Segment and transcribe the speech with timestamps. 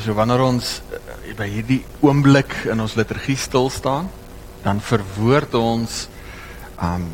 [0.00, 4.08] So wanneer ons uh, by hierdie oomblik in ons liturgie stil staan,
[4.64, 6.06] dan verwoord ons
[6.82, 7.10] um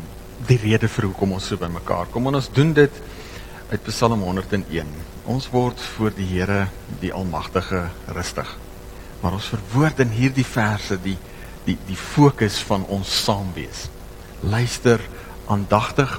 [0.47, 2.29] die rede vir hoekom ons so bymekaar kom.
[2.29, 3.01] En ons doen dit
[3.69, 4.93] uit Psalm 101.
[5.29, 6.69] Ons word voor die Here,
[7.03, 8.55] die Almagtige, rustig.
[9.19, 11.17] Maar ons verwoord in hierdie verse die
[11.67, 13.89] die die fokus van ons saam wees.
[14.39, 15.03] Luister
[15.51, 16.15] aandagtig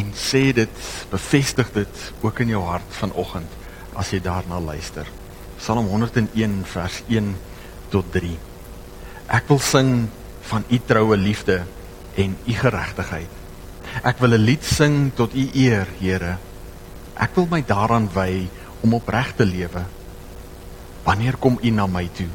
[0.00, 3.58] en sê dit, bevestig dit ook in jou hart vanoggend
[4.00, 5.04] as jy daarna luister.
[5.60, 7.34] Psalm 101 vers 1
[7.92, 8.32] tot 3.
[9.28, 9.90] Ek wil sing
[10.48, 11.58] van u troue liefde
[12.16, 13.32] en u geregtigheid.
[14.00, 16.38] Ek wil 'n lied sing tot u eer, Here.
[17.14, 18.48] Ek wil my daaraan wy
[18.80, 19.84] om opreg te lewe.
[21.04, 22.32] Wanneer kom u na my toe?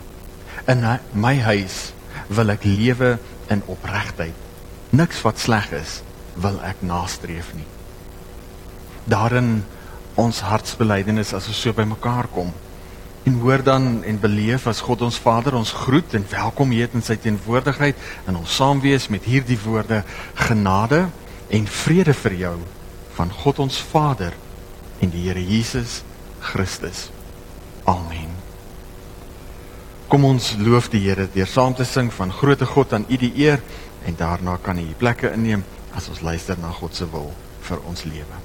[0.68, 1.94] In my huis
[2.28, 3.18] wil ek lewe
[3.50, 4.38] in opregtheid.
[4.90, 6.04] Niks wat sleg is,
[6.36, 7.68] wil ek nastreef nie.
[9.06, 9.66] Daarin
[10.16, 12.54] ons hartsbelydenis as ons so bymekaar kom
[13.26, 17.06] en hoor dan en beleef as God ons Vader ons groet en welkom heet in
[17.06, 17.98] sy teenwoordigheid
[18.30, 20.04] en ons saam wees met hierdie woorde
[20.48, 21.08] genade
[21.50, 22.56] en vrede vir jou
[23.18, 24.36] van God ons Vader
[25.02, 26.04] en die Here Jesus
[26.40, 27.10] Christus.
[27.90, 28.30] Amen.
[30.12, 33.34] Kom ons loof die Here deur saam te sing van groote God aan U die
[33.42, 33.64] eer
[34.06, 35.66] en daarna kan U plekke inneem
[35.98, 37.32] as ons luister na God se wil
[37.66, 38.45] vir ons lewe.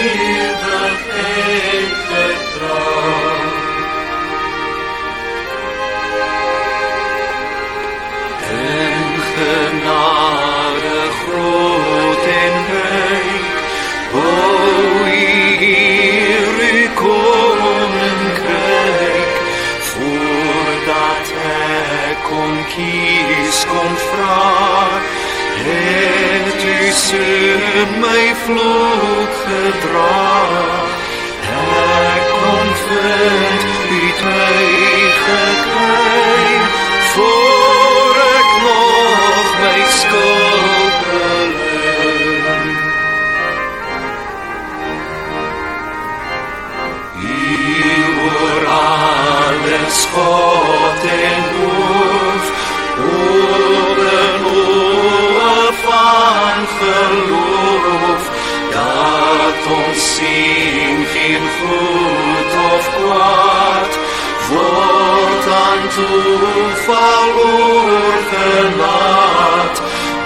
[26.91, 27.17] so
[28.03, 30.15] my vlok gedra
[31.55, 34.50] ek kon vind u tyd
[61.61, 63.91] foot of God,
[64.51, 66.09] Wort unto
[66.87, 69.75] verworfen hat,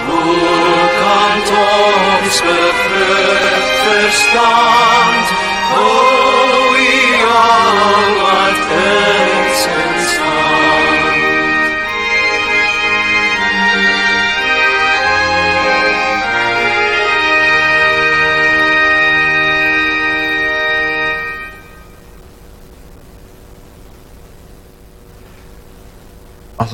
[0.08, 3.76] Urkant uns betrifft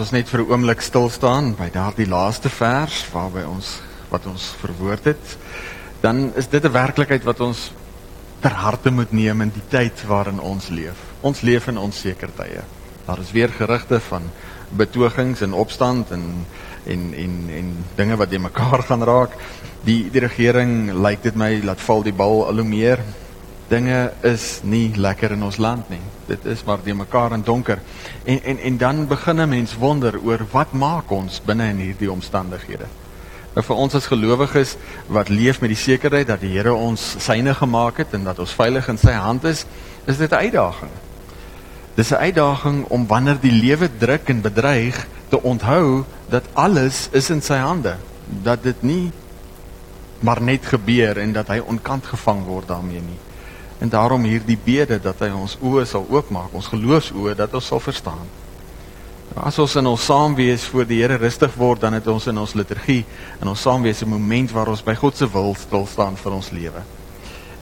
[0.02, 3.80] ons net vir 'n oomblik stil staan by daardie laaste vers waarby ons
[4.10, 5.36] wat ons verwoord het,
[6.02, 7.70] dan is dit 'n werklikheid wat ons
[8.40, 10.98] ter harte moet neem in die tyd waarin ons leef.
[11.20, 12.62] Ons leef in onseker tye.
[13.06, 14.22] Daar is weer gerugte van
[14.70, 16.46] betogings en opstand en
[16.86, 19.30] en en en dinge wat de mekaar gaan raak.
[19.84, 22.98] Die die regering lyk dit my laat val die bal al hoe meer
[23.72, 26.02] dinge is nie lekker in ons land nie.
[26.28, 27.80] Dit is maar die mekaar in donker.
[28.24, 32.10] En en en dan begin 'n mens wonder oor wat maak ons binne in hierdie
[32.10, 32.86] omstandighede.
[33.54, 34.76] Nou vir ons as gelowiges
[35.06, 38.54] wat leef met die sekerheid dat die Here ons syne gemaak het en dat ons
[38.56, 39.66] veilig in sy hand is,
[40.06, 40.90] is dit 'n uitdaging.
[41.94, 47.30] Dis 'n uitdaging om wanneer die lewe druk en bedreig te onthou dat alles is
[47.30, 47.96] in sy hande.
[48.42, 49.12] Dat dit nie
[50.20, 53.31] maar net gebeur en dat hy onkant gevang word daarmee nie.
[53.82, 57.82] En daarom hierdie bede dat hy ons oë sal oopmaak, ons geloofsoë dat ons sal
[57.82, 58.28] verstaan.
[59.34, 62.54] As ons in ons saamwees voor die Here rustig word, dan het ons in ons
[62.54, 63.02] liturgie
[63.40, 66.50] en ons saamwees 'n moment waar ons by God se wil stil staan vir ons
[66.50, 66.82] lewe.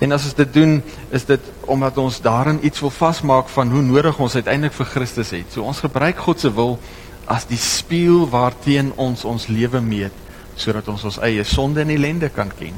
[0.00, 3.82] En as ons dit doen, is dit omdat ons daarin iets wil vasmaak van hoe
[3.82, 5.52] nodig ons uiteindelik vir Christus het.
[5.52, 6.78] So ons gebruik God se wil
[7.26, 10.12] as die spieël waarteen ons ons lewe meet
[10.56, 12.74] sodat ons ons eie sonde en ellende kan ken.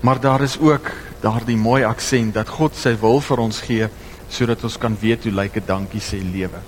[0.00, 3.88] Maar daar is ook daardie mooi aksent dat God sy wil vir ons gee
[4.30, 6.60] sodat ons kan weet hoe lyk 'n dankie sê lewe.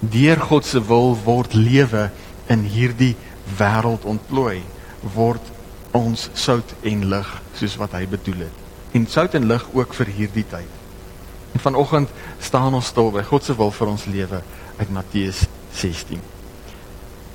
[0.00, 2.10] Deur God se wil word lewe
[2.48, 3.16] in hierdie
[3.58, 4.62] wêreld ontplooi,
[5.14, 5.42] word
[5.92, 8.56] ons sout en lig soos wat hy bedoel het.
[8.92, 10.70] En sout en lig ook vir hierdie tyd.
[11.54, 12.08] En vanoggend
[12.40, 14.42] staan ons stil by God se wil vir ons lewe
[14.78, 16.20] uit Matteus 16.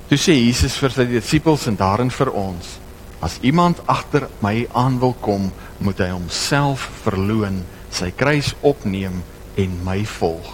[0.08, 2.78] Toe sê Jesus vir sy disippels en daarin vir ons:
[3.24, 5.48] As iemand agter my aan wil kom,
[5.80, 9.22] moet hy homself verloën, sy kruis opneem
[9.56, 10.50] en my volg.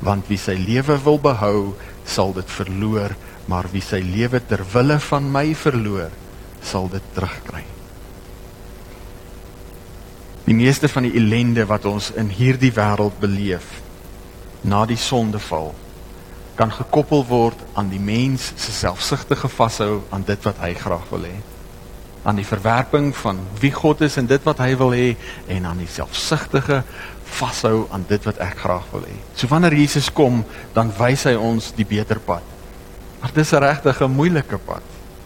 [0.00, 1.74] Want wie sy lewe wil behou,
[2.08, 3.12] sal dit verloor,
[3.50, 6.14] maar wie sy lewe ter wille van my verloor,
[6.64, 7.64] sal dit terugkry.
[10.48, 13.82] Die meeste van die ellende wat ons in hierdie wêreld beleef
[14.64, 15.74] na die sondeval
[16.58, 21.28] kan gekoppel word aan die mens se selfsugtige vashou aan dit wat hy graag wil
[21.28, 21.36] hê.
[22.28, 25.14] Aan die verwerping van wie God is en dit wat hy wil hê
[25.54, 26.82] en aan die selfsugtige
[27.38, 29.16] vashou aan dit wat ek graag wil hê.
[29.34, 30.42] So wanneer Jesus kom,
[30.76, 32.44] dan wys hy ons die beter pad.
[33.20, 34.82] Maar dis 'n regtig 'n moeilike pad.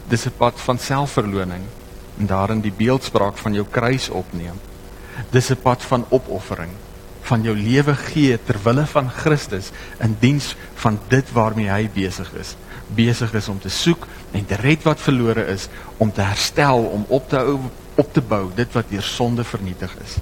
[0.08, 1.64] Dis 'n pad van selfverloning
[2.18, 4.58] en daarin die beeldspraak van jou kruis opneem.
[5.30, 6.70] Dis 'n pad van opoffering
[7.32, 9.70] van jou lewe gee ter wille van Christus
[10.04, 10.52] in diens
[10.82, 12.56] van dit waarmee hy besig is.
[12.92, 14.04] Besig is om te soek
[14.36, 17.56] en te red wat verlore is, om te herstel, om op te hou,
[17.96, 20.18] op te bou dit wat deur sonde vernietig is.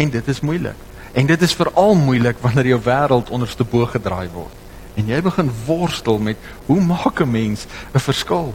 [0.00, 0.86] En dit is moeilik.
[1.18, 4.54] En dit is veral moeilik wanneer jou wêreld onderste bo gedraai word.
[4.98, 8.54] En jy begin worstel met hoe maak 'n mens 'n verskil?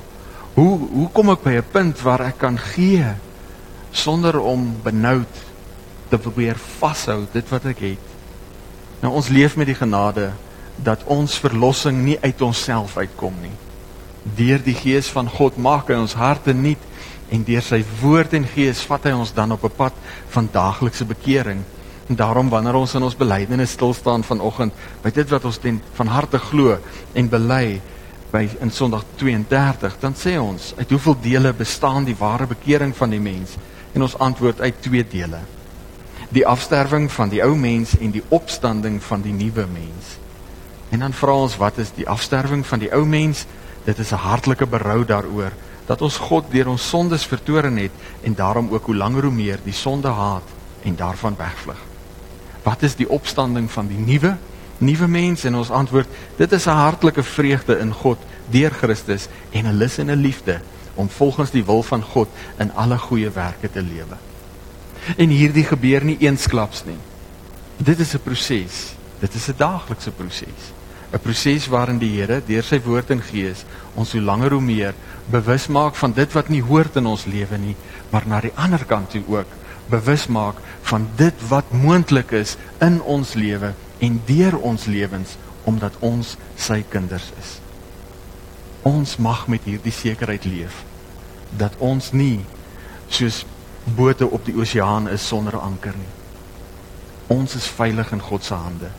[0.56, 3.04] Hoe hoe kom ek by 'n punt waar ek kan gee
[3.92, 5.28] sonder om benoud
[6.10, 8.12] te probeer vashou dit wat ek het.
[9.02, 10.32] Nou ons leef met die genade
[10.84, 13.54] dat ons verlossing nie uit onsself uitkom nie.
[14.36, 16.82] Deur die gees van God maak hy ons harte nuut
[17.34, 19.94] en deur sy woord en gees vat hy ons dan op 'n pad
[20.34, 21.64] van daaglikse bekering.
[22.10, 25.82] En daarom wanneer ons in ons belydenis stil staan vanoggend by dit wat ons ten
[25.94, 26.78] van harte glo
[27.14, 27.82] en bely
[28.32, 33.10] by in Sondag 32, dan sê ons uit hoeveel dele bestaan die ware bekering van
[33.10, 33.56] die mens?
[33.94, 35.40] En ons antwoord uit twee dele
[36.30, 40.16] die afsterwing van die ou mens en die opstanding van die nuwe mens.
[40.90, 43.46] En dan vra ons wat is die afsterwing van die ou mens?
[43.86, 45.52] Dit is 'n hartlike berou daaroor
[45.86, 47.92] dat ons God deur ons sondes vertoren het
[48.22, 50.48] en daarom ook hoe langer hoe meer die sonde haat
[50.84, 51.82] en daarvan wegvlug.
[52.64, 54.38] Wat is die opstanding van die nuwe
[54.78, 56.08] nuwe mens en ons antwoord
[56.38, 58.18] dit is 'n hartlike vreugde in God
[58.50, 60.60] deur Christus en 'n lus en 'n liefde
[60.96, 64.16] om volgens die wil van God in alle goeie werke te lewe.
[65.18, 66.98] En hierdie gebeur nie eensklaps nie.
[67.78, 68.96] Dit is 'n proses.
[69.20, 70.74] Dit is 'n daaglikse proses.
[71.12, 73.64] 'n Proses waarin die Here deur sy woord en gees
[73.96, 74.94] ons hoe langer hoe meer
[75.32, 77.76] bewus maak van dit wat nie hoort in ons lewe nie,
[78.10, 79.48] maar na die ander kant toe ook
[79.90, 85.94] bewus maak van dit wat moontlik is in ons lewe en deur ons lewens omdat
[86.00, 87.60] ons sy kinders is.
[88.86, 90.84] Ons mag met hierdie sekerheid leef
[91.58, 92.42] dat ons nie
[93.08, 93.46] soos
[93.94, 96.14] bote op die oseaan is sonder anker nie.
[97.28, 98.90] Ons is veilig in God se hande.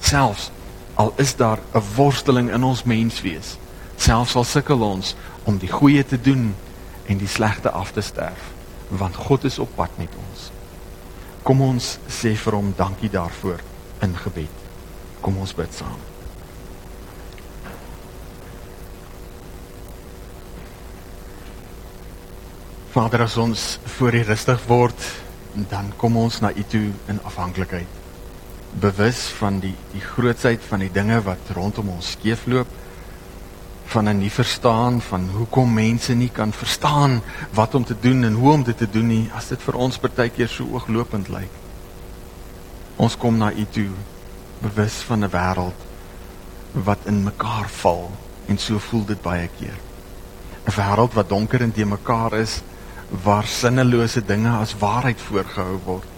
[0.00, 0.50] Selfs
[0.94, 3.56] al is daar 'n worsteling in ons menswees,
[3.96, 5.14] selfs al sukkel ons
[5.44, 6.54] om die goeie te doen
[7.06, 8.52] en die slegte af te sterf,
[8.88, 10.50] want God is op pad met ons.
[11.42, 13.60] Kom ons sê vir hom dankie daarvoor
[14.00, 14.56] in gebed.
[15.20, 16.13] Kom ons bid saam.
[22.94, 23.62] Vader, as ons
[23.96, 25.04] voor U rustig word,
[25.66, 27.90] dan kom ons na U toe in afhanklikheid.
[28.78, 32.68] Bewus van die die grootsheid van die dinge wat rondom ons skeefloop,
[33.90, 37.20] van 'n nie verstaan van hoekom mense nie kan verstaan
[37.50, 39.98] wat om te doen en hoe om dit te doen nie, as dit vir ons
[39.98, 41.50] partykeer so ooglopend lyk.
[42.96, 43.90] Ons kom na U toe,
[44.62, 45.80] bewus van 'n wêreld
[46.72, 48.10] wat in mekaar val
[48.46, 49.78] en so voel dit baie keer.
[50.66, 52.62] 'n Wêreld wat donker en te mekaar is
[53.24, 56.10] waar sinnelose dinge as waarheid voorgehou word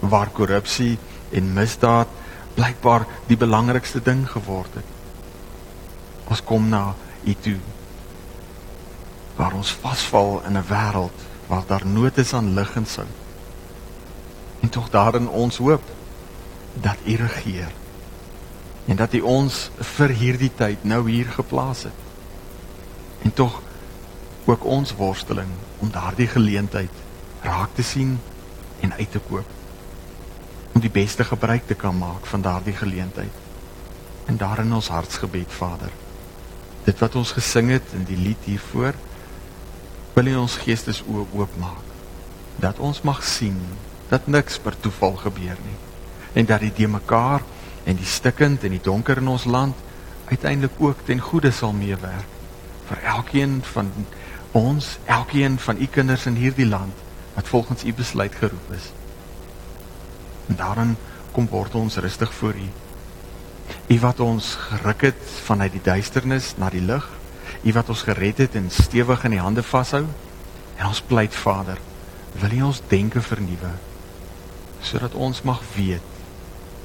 [0.00, 0.98] waar korrupsie
[1.34, 2.10] en misdaad
[2.54, 4.86] blykbaar die belangrikste ding geword het.
[6.30, 6.94] Ons kom na
[7.24, 7.58] u toe
[9.38, 13.16] waar ons vasval in 'n wêreld waar daar nood is aan lig en sout
[14.60, 15.82] en tog daarin ons hoop
[16.72, 17.72] dat u regeer
[18.86, 22.04] en dat u ons vir hierdie tyd nou hier geplaas het.
[23.22, 23.60] En tog
[24.48, 27.00] ook ons worsteling om daardie geleentheid
[27.44, 28.16] raak te sien
[28.80, 29.56] en uit te koop
[30.72, 33.34] om die beste gebruik te kan maak van daardie geleentheid.
[34.30, 35.90] En daarin ons hartsgebed, Vader.
[36.84, 38.94] Dit wat ons gesing het in die lied hiervoor,
[40.14, 41.84] wil U ons geestes oopmaak
[42.62, 43.58] dat ons mag sien
[44.08, 45.76] dat niks per toeval gebeur nie
[46.40, 47.44] en dat die mekaar
[47.84, 49.76] en die stikkend en die donker in ons land
[50.30, 52.34] uiteindelik ook ten goeie sal meewerk
[52.88, 53.92] vir elkeen van
[54.52, 56.94] ons, elkeen van u kinders in hierdie land
[57.34, 58.90] wat volgens u besluit geroep is.
[60.48, 60.96] En daarin
[61.32, 62.68] kom word ons rustig voor u.
[63.86, 67.04] U wat ons geruk het vanuit die duisternis na die lig,
[67.62, 70.06] u wat ons gered het en stewig in die hande vashou.
[70.76, 71.78] En ons pleit Vader,
[72.40, 73.74] wil u ons denke vernuwe
[74.82, 76.18] sodat ons mag weet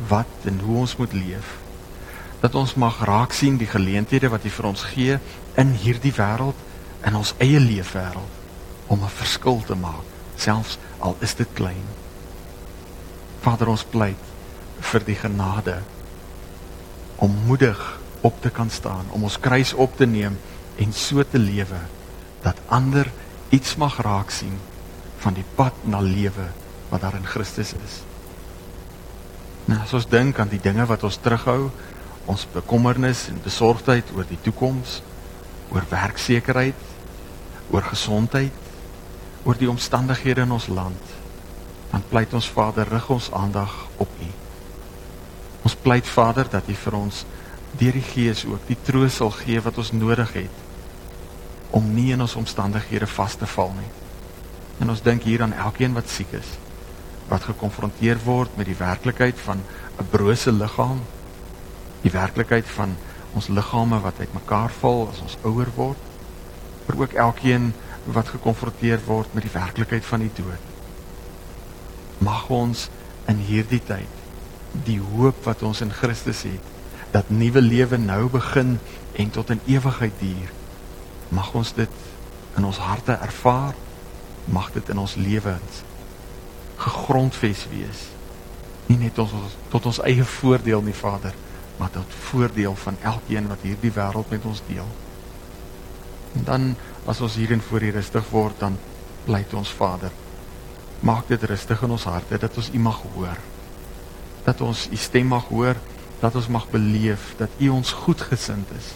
[0.10, 1.58] wat en hoe ons moet leef.
[2.42, 5.20] Dat ons mag raak sien die geleenthede wat U vir ons gee
[5.62, 6.58] in hierdie wêreld,
[7.06, 8.42] in ons eie leefwêreld
[8.88, 11.88] om 'n verskil te maak, selfs al is dit klein.
[13.42, 14.24] Vader, ons pleit
[14.80, 15.82] vir die genade
[17.16, 20.38] om moedig op te kan staan, om ons kruis op te neem
[20.76, 21.80] en so te lewe
[22.42, 23.12] dat ander
[23.50, 24.58] iets mag raak sien
[25.18, 26.48] van die pad na lewe
[26.90, 28.02] wat daar in Christus is.
[29.66, 31.70] Nou as ons dink aan die dinge wat ons terughou,
[32.26, 35.02] ons bekommernis en besorgdheid oor die toekoms,
[35.72, 36.93] oor werksekerheid,
[37.72, 38.52] oor gesondheid,
[39.44, 41.14] oor die omstandighede in ons land,
[41.92, 44.30] dan pleit ons Vader rig ons aandag op U.
[45.64, 47.24] Ons pleit Vader dat U vir ons
[47.78, 50.62] deur die Gees ook die troos sal gee wat ons nodig het
[51.74, 53.90] om nie in ons omstandighede vas te val nie.
[54.82, 56.58] En ons dink hier aan elkeen wat siek is
[57.32, 59.62] wat gekonfronteer word met die werklikheid van
[59.98, 61.00] 'n brose liggaam,
[62.02, 62.96] die werklikheid van
[63.34, 65.98] ons liggame wat uitmekaar val as ons ouer word,
[66.86, 67.72] maar ook elkeen
[68.04, 70.72] wat gekonfronteer word met die werklikheid van die dood.
[72.24, 72.90] Mag ons
[73.32, 74.22] in hierdie tyd
[74.88, 76.72] die hoop wat ons in Christus het,
[77.14, 78.80] dat nuwe lewe nou begin
[79.14, 80.50] en tot in ewigheid duur.
[81.30, 82.00] Mag ons dit
[82.58, 83.76] in ons harte ervaar,
[84.46, 85.84] mag dit in ons lewens
[86.84, 88.02] gegrondves wees.
[88.90, 89.32] Nie net ons
[89.72, 91.36] tot ons eie voordeel nie, Vader,
[91.78, 94.90] maar tot voordeel van elkeen wat hierdie wêreld met ons deel.
[96.34, 96.68] En dan
[97.06, 98.78] as ons hierin voor U rustig word, dan
[99.26, 100.12] pleit ons Vader,
[101.00, 103.40] maak dit rustig in ons harte dat ons U mag hoor.
[104.44, 105.80] Dat ons U stem mag hoor,
[106.20, 108.94] dat ons mag beleef dat U ons goedgesind is.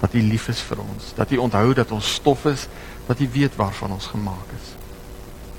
[0.00, 2.68] Dat U lief is vir ons, dat U onthou dat ons stof is,
[3.06, 4.76] dat U weet waarvan ons gemaak is.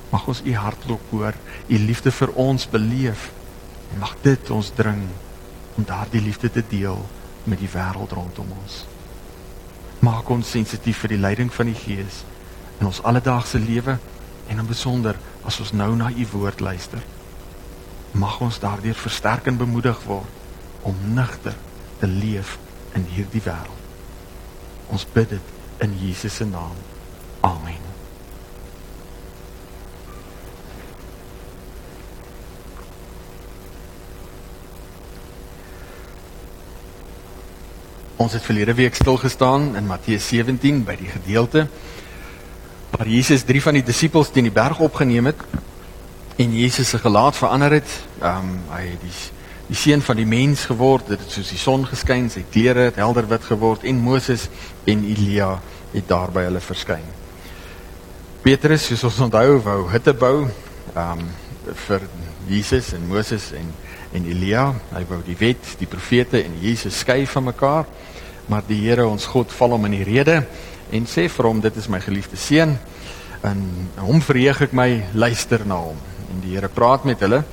[0.10, 1.36] Mag ons u hartklop hoor,
[1.70, 3.29] u liefde vir ons beleef
[3.94, 5.03] en mag dit ons dring
[5.77, 7.03] om daardie liefde te deel
[7.46, 8.86] met die wêreld rondom ons.
[10.00, 12.24] Maak ons sensitief vir die leiding van die Gees
[12.79, 13.98] in ons alledaagse lewe
[14.48, 17.03] en in besonder as ons nou na u woord luister.
[18.12, 21.56] Mag ons daardeur versterk en bemoedig word om nigter
[22.00, 22.56] te leef
[22.96, 23.75] in hierdie wêreld.
[24.89, 26.79] Ons bid dit in Jesus se naam.
[27.46, 27.89] Amen.
[38.20, 41.62] Ons het verlede week stil gestaan in Matteus 17 by die gedeelte
[42.92, 45.40] waar Jesus drie van die disippels teen die berg opgeneem het
[46.36, 47.94] en Jesus se gelaat verander het.
[48.20, 49.16] Ehm um, hy het die
[49.70, 53.00] die seun van die mens geword, dit het soos die son geskyn, sy klere het
[53.00, 54.50] helder wit geword en Moses
[54.84, 55.54] en Elia
[55.94, 57.06] het daar by hulle verskyn.
[58.44, 61.30] Petrus, soos ons onthou, wou hutte bou ehm um,
[61.88, 62.04] vir
[62.50, 63.72] Jesus en Moses en
[64.14, 64.74] en Elia.
[64.94, 67.88] Hy wou die wet, die profete en Jesus skei van mekaar
[68.50, 70.41] maar die Here ons God val hom in die rede
[70.91, 72.75] en sê vir hom dit is my geliefde seun.
[73.46, 73.62] En
[74.01, 76.00] hom verheug ek my luister na hom.
[76.34, 77.44] En die Here praat met hulle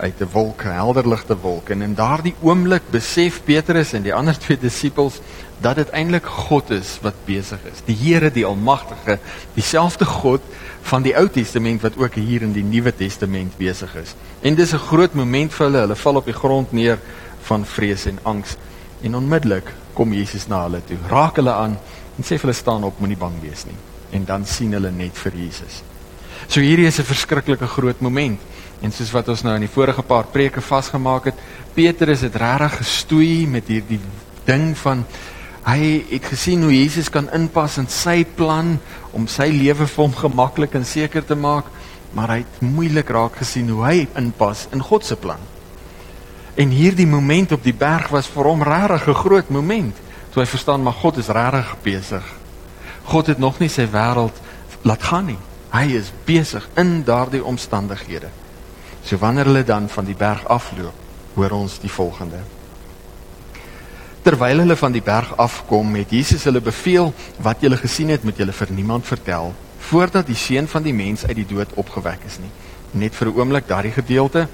[0.00, 1.70] uit 'n wolk 'n helder ligte wolk.
[1.70, 5.20] En in daardie oomblik besef Petrus en die ander twee disippels
[5.60, 7.82] dat dit eintlik God is wat besig is.
[7.84, 9.18] Die Here die almagtige
[9.54, 10.40] dieselfde God
[10.82, 14.14] van die Ou Testament wat ook hier in die Nuwe Testament besig is.
[14.40, 15.80] En dis 'n groot moment vir hulle.
[15.80, 16.98] Hulle val op die grond neer
[17.42, 18.56] van vrees en angs
[19.02, 21.76] en onmiddellik kom Jesus na hulle toe, raak hulle aan
[22.18, 23.76] en sê vir hulle staan op, moenie bang wees nie.
[24.16, 25.82] En dan sien hulle net vir Jesus.
[26.48, 28.40] So hierdie is 'n verskriklike groot moment.
[28.82, 31.34] En soos wat ons nou in die vorige paar preke vasgemaak het,
[31.74, 34.00] Petrus het regtig gestoei met hierdie
[34.46, 35.04] ding van
[35.66, 38.78] hy het gesien hoe Jesus kan inpas in sy plan
[39.12, 41.64] om sy lewe vir hom gemaklik en seker te maak,
[42.12, 45.38] maar hy het moeilik raak gesien hoe hy inpas in God se plan.
[46.60, 49.96] En hierdie moment op die berg was vir hom regtig 'n groot moment.
[50.30, 52.26] Toe hy verstaan maar God is regtig besig.
[53.04, 54.36] God het nog nie sy wêreld
[54.82, 55.38] laat gaan nie.
[55.72, 58.28] Hy is besig in daardie omstandighede
[59.02, 60.94] So wanneer hulle dan van die berg afloop,
[61.34, 62.40] hoor ons die volgende.
[64.22, 68.36] Terwyl hulle van die berg afkom, het Jesus hulle beveel wat julle gesien het, moet
[68.36, 69.54] julle vir niemand vertel
[69.90, 72.50] voordat die seun van die mens uit die dood opgewek is nie.
[73.00, 74.48] Net vir 'n oomblik daardie gedeelte.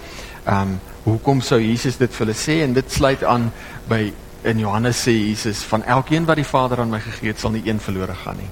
[0.44, 3.50] Ehm um, hoekom sou Jesus dit vir hulle sê en dit sluit aan
[3.86, 4.08] by
[4.46, 7.62] in Johannes sê Jesus van elkeen wat die Vader aan my gegee het, sal nie
[7.66, 8.50] een verlore gaan nie.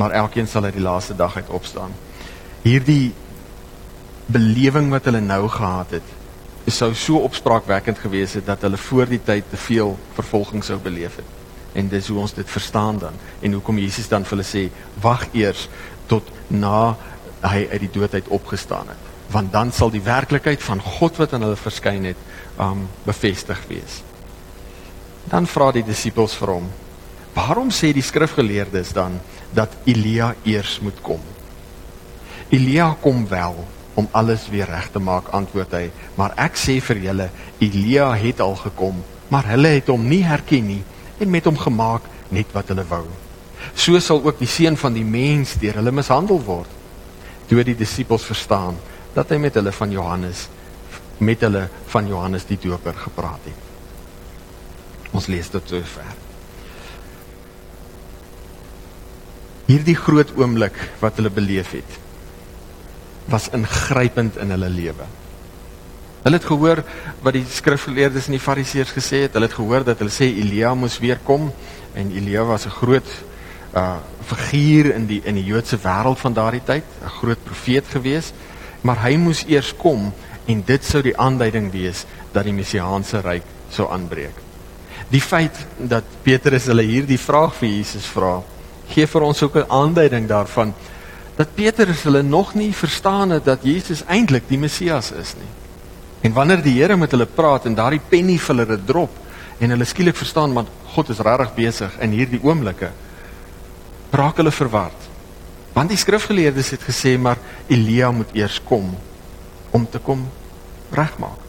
[0.00, 1.92] Maar elkeen sal uit die laaste dag uit opstaan.
[2.64, 3.12] Hierdie
[4.32, 6.10] belewing wat hulle nou gehad het,
[6.72, 11.16] sou so opspraakwekkend gewees het dat hulle voor die tyd te veel vervolging sou beleef
[11.20, 11.38] het.
[11.76, 14.66] En dis hoe ons dit verstaan dan en hoekom Jesus dan vir hulle sê
[15.00, 15.66] wag eers
[16.06, 16.92] tot na
[17.42, 21.32] hy uit die dood uit opgestaan het want dan sal die werklikheid van God wat
[21.32, 22.20] aan hulle verskyn het
[22.60, 24.02] um bevestig wees.
[25.30, 26.66] Dan vra die disippels vir hom:
[27.34, 29.20] "Waarom sê die skrifgeleerdes dan
[29.54, 31.20] dat Elia eers moet kom?"
[32.50, 36.96] Elia kom wel om alles weer reg te maak, antwoord hy, "Maar ek sê vir
[36.96, 40.82] julle, Elia het al gekom, maar hulle het hom nie herken nie
[41.18, 43.06] en met hom gemaak net wat hulle wou."
[43.74, 46.68] So sal ook die seun van die mens deur hulle mishandel word.
[47.46, 48.76] Toe die disippels verstaan
[49.14, 50.48] dat hy met hulle van Johannes
[51.22, 55.10] met hulle van Johannes die Doper gepraat het.
[55.14, 56.14] Ons lees dit so ver.
[59.68, 61.98] Hierdie groot oomblik wat hulle beleef het
[63.30, 65.04] was ingrypend in hulle lewe.
[66.22, 66.82] Hulle het gehoor
[67.22, 69.36] wat die skrifgeleerdes en die fariseërs gesê het.
[69.36, 71.52] Hulle het gehoor dat hulle sê Elia moes weer kom
[71.94, 73.10] en Elia was 'n groot
[73.74, 78.32] uh figuur in die in die Joodse wêreld van daardie tyd, 'n groot profeet gewees,
[78.82, 80.10] maar hy moes eers kom
[80.46, 84.34] en dit sou die aanduiding wees dat die messiaanse ryk sou aanbreek.
[85.12, 88.40] Die feit dat Petrus hulle hierdie vraag vir Jesus vra,
[88.88, 90.74] gee vir ons ook 'n aanduiding daarvan
[91.36, 95.50] dat Petrus hulle nog nie verstaan het dat Jesus eintlik die Messias is nie.
[96.22, 99.10] En wanneer die Here met hulle praat en daardie penny vir hulle drop
[99.58, 102.90] en hulle skielik verstaan want God is regtig besig in hierdie oomblikke,
[104.12, 105.08] raak hulle verward.
[105.72, 108.92] Want die skrifgeleerdes het gesê maar Elia moet eers kom
[109.72, 110.26] om te kom
[110.92, 111.40] regmaak,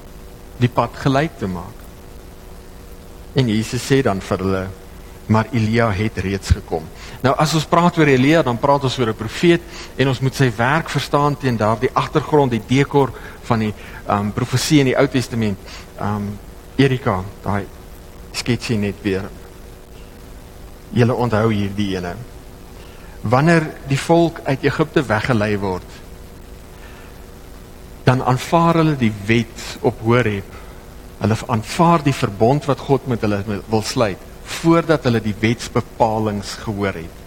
[0.57, 1.81] die pad gelyk te maak.
[3.35, 4.63] En Jesus sê dan vir hulle,
[5.27, 6.85] maar Elia het reeds gekom.
[7.23, 9.61] Nou as ons praat oor Elia, dan praat ons oor 'n profeet
[9.97, 13.11] en ons moet sy werk verstaan teen daardie agtergrond, die dekor
[13.43, 13.73] van die
[14.07, 15.57] um, profesie in die Ou Testament.
[15.99, 16.39] Um,
[16.75, 17.65] Erika, daai
[18.31, 19.29] sketsie net weer.
[20.91, 22.15] Julle onthou hierdie ene.
[23.23, 25.99] Wanneer die volk uit Egipte weggelei word,
[28.03, 30.59] dan aanvaar hulle die wet op Horeb
[31.23, 36.97] Hulle aanvaar die verbond wat God met hulle wil sluit voordat hulle die wetsbepalings gehoor
[36.99, 37.21] het.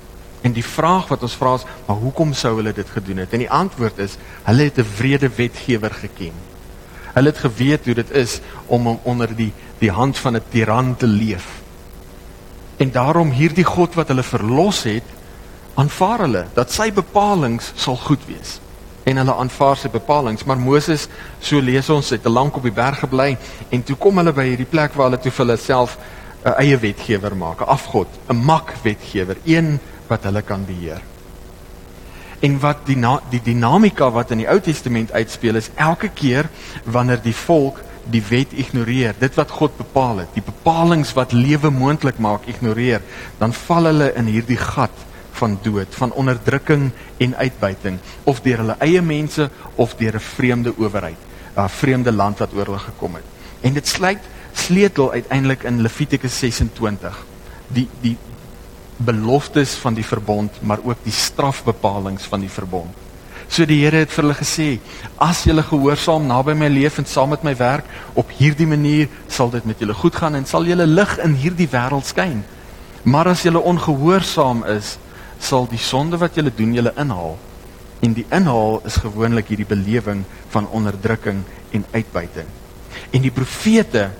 [0.44, 3.32] En die vraag wat ons vra is, maar hoekom sou hulle dit gedoen het?
[3.32, 6.36] En die antwoord is, hulle het 'n wrede wetgewer geken.
[7.14, 11.06] Hulle het geweet hoe dit is om onder die die hand van 'n tiran te
[11.06, 11.46] leef.
[12.76, 15.08] En daarom hierdie God wat hulle verlos het,
[15.76, 18.58] aanvaar hulle dat sy bepalinge sal goed wees
[19.06, 20.42] en hulle aanvaar sy bepalinge.
[20.48, 21.06] Maar Moses,
[21.38, 23.36] so lees ons, het te lank op die berg gebly
[23.70, 25.98] en toe kom hulle by hierdie plek waar hulle toe vir hulle self
[26.46, 31.02] 'n eie wetgewer maak, 'n afgod, 'n mak wetgewer, een wat hulle kan beheer.
[32.40, 32.98] En wat die
[33.30, 36.48] die dinamika wat in die Ou Testament uitspeel is elke keer
[36.84, 41.70] wanneer die volk die wet ignoreer, dit wat God bepaal het, die bepalinge wat lewe
[41.70, 43.00] moontlik maak ignoreer,
[43.38, 45.06] dan val hulle in hierdie gat
[45.36, 46.90] van dood, van onderdrukking
[47.22, 51.20] en uitbuiting of deur hulle eie mense of deur 'n vreemde owerheid,
[51.56, 53.24] 'n vreemde land wat oor hulle gekom het.
[53.60, 54.22] En dit sluit
[54.52, 57.26] sleutel uiteindelik in Levitikus 26.
[57.68, 58.16] Die die
[58.96, 62.94] beloftes van die verbond, maar ook die strafbepalinge van die verbond.
[63.48, 64.68] So die Here het vir hulle gesê,
[65.22, 67.86] as julle gehoorsaam naby my leef en saam met my werk,
[68.18, 71.68] op hierdie manier sal dit met julle goed gaan en sal julle lig in hierdie
[71.70, 72.42] wêreld skyn.
[73.04, 74.96] Maar as julle ongehoorsaam is,
[75.38, 77.36] sal die sonde wat julle doen julle inhaal.
[78.00, 82.48] En die inhaal is gewoonlik hierdie belewing van onderdrukking en uitbuiting.
[83.10, 84.10] En die profete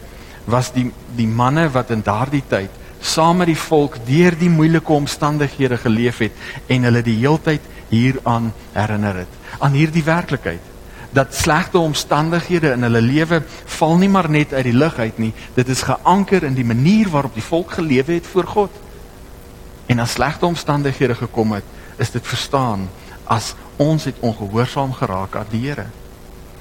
[0.47, 4.93] was die die manne wat in daardie tyd saam met die volk deur die moeilike
[4.93, 10.73] omstandighede geleef het en hulle die heeltyd hieraan herinner het aan hierdie werklikheid
[11.17, 13.43] dat slegte omstandighede in hulle lewe
[13.79, 17.11] val nie maar net uit die lug uit nie dit is geanker in die manier
[17.13, 18.83] waarop die volk gelewe het voor God
[19.87, 21.65] En as slegte omstandighede gekom het,
[21.97, 22.89] is dit verstaan
[23.25, 25.87] as ons het ongehoorsaam geraak aan die Here.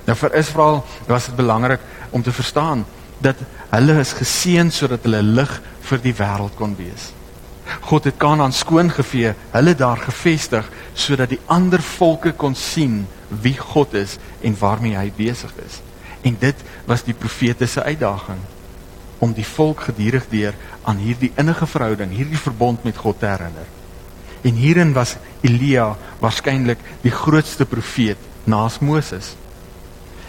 [0.05, 2.85] Nou vir Israel was dit belangrik om te verstaan
[3.17, 5.51] dat hulle is geseën sodat hulle lig
[5.89, 7.11] vir die wêreld kon wees.
[7.81, 13.57] God het Kanaan skoon gevee, hulle daar gevestig sodat die ander volke kon sien wie
[13.57, 15.81] God is en waarmee hy besig is.
[16.21, 18.41] En dit was die profete se uitdaging
[19.19, 23.67] om die volk gedurig deur aan hierdie innige verhouding, hierdie verbond met God te herinner.
[24.45, 29.35] En hierin was Elia waarskynlik die grootste profeet naas Moses.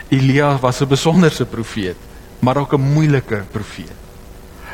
[0.08, 1.96] Elia was 'n besonderse profeet,
[2.38, 3.92] maar ook 'n moeilike profeet.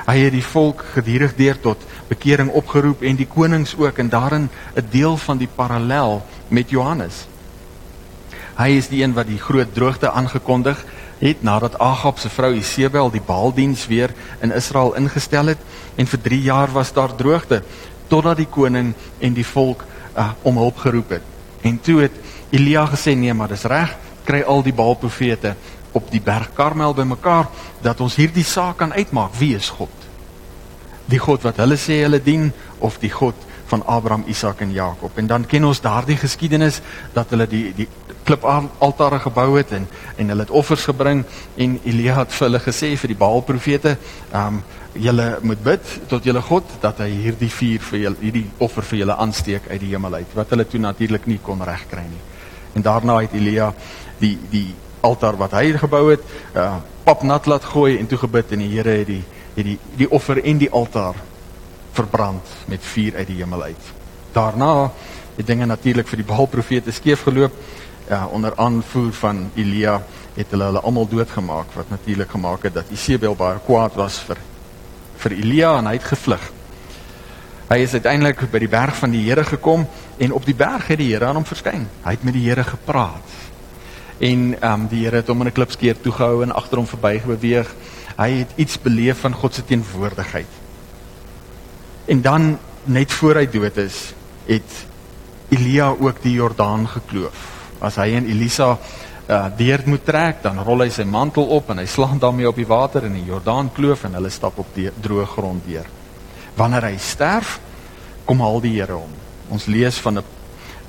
[0.07, 4.51] Hy het die volk gedurig deur tot bekering opgeroep en die konings ook en daarin
[4.75, 7.27] 'n deel van die parallel met Johannes.
[8.57, 10.85] Hy is die een wat die groot droogte aangekondig
[11.23, 14.11] het nadat Agab se vrou Isebel die Baaldiens weer
[14.43, 15.61] in Israel ingestel het
[15.95, 17.63] en vir 3 jaar was daar droogte
[18.11, 19.85] totdat die koning en die volk
[20.17, 21.29] uh, om hulp geroep het.
[21.63, 22.19] En toe het
[22.51, 23.95] Elia gesê nee, maar dis reg,
[24.27, 25.55] kry al die Baalprofete
[25.97, 27.49] op die berg Karmel bymekaar
[27.85, 29.95] dat ons hierdie saak kan uitmaak wie is God?
[31.07, 35.17] Die God wat hulle sê hulle dien of die God van Abraham, Isak en Jakob.
[35.17, 36.83] En dan ken ons daardie geskiedenis
[37.15, 37.89] dat hulle die die
[38.25, 41.25] klipaltare gebou het en en hulle het offers gebring
[41.57, 43.97] en Elia het vir hulle gesê vir die Baalprofete,
[44.33, 48.45] ehm um, julle moet bid tot julle God dat hy hierdie vuur vir julle hierdie
[48.61, 52.05] offer vir julle aansteek uit die hemel uit wat hulle toe natuurlik nie kon regkry
[52.05, 52.21] nie.
[52.77, 53.73] En daarna het Elia
[54.21, 54.69] die die
[55.01, 56.21] altaar wat hy gebou het,
[56.55, 59.23] uh, pap nat laat gooi en toe gebid en die Here het die
[59.57, 61.17] het die die offer en die altaar
[61.93, 63.91] verbrand met vuur uit die hemel uit.
[64.33, 64.91] Daarna
[65.37, 67.53] het dinge natuurlik vir die Baalprofete skeef geloop.
[68.13, 70.03] Ja, onder aanvoer van Elia
[70.35, 74.41] het hulle hulle almal doodgemaak wat natuurlik gemaak het dat Isebel baie kwaad was vir
[75.23, 76.43] vir Elia en hy het gevlug.
[77.71, 79.87] Hy is uiteindelik by die berg van die Here gekom
[80.19, 81.87] en op die berg het die Here aan hom verskyn.
[82.03, 83.33] Hy het met die Here gepraat.
[84.19, 87.73] En ehm um, die Here het hom in 'n klipskeer toegehou en agter hom verbygebeweeg.
[88.19, 90.53] Hy het iets beleef van God se teenwoordigheid.
[92.05, 94.13] En dan net voor hy dood is,
[94.45, 94.87] het
[95.49, 97.62] Elia ook die Jordaan gekloof.
[97.83, 101.83] As hy en Elisa uh, deur moet trek, dan rol hy sy mantel op en
[101.83, 104.91] hy slaan daarmee op die water in die Jordaan kloof en hulle stap op die
[105.03, 105.89] droë grond deur.
[106.57, 107.59] Wanneer hy sterf,
[108.29, 109.11] kom haal die Here hom.
[109.53, 110.25] Ons lees van 'n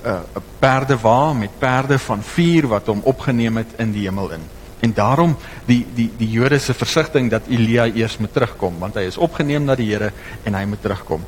[0.03, 4.43] 'n perdewa met perde van vuur wat hom opgeneem het in die hemel in.
[4.79, 9.07] En daarom die die die Jode se versigtiging dat Elia eers moet terugkom want hy
[9.07, 10.11] is opgeneem na die Here
[10.43, 11.23] en hy moet terugkom.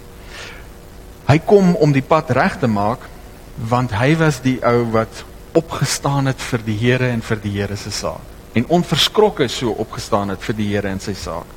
[1.26, 3.00] Hy kom om die pad reg te maak
[3.56, 5.24] want hy was die ou wat
[5.56, 10.32] opgestaan het vir die Here en vir die Here se saak en onverskrokke so opgestaan
[10.32, 11.50] het vir die Here en sy saak.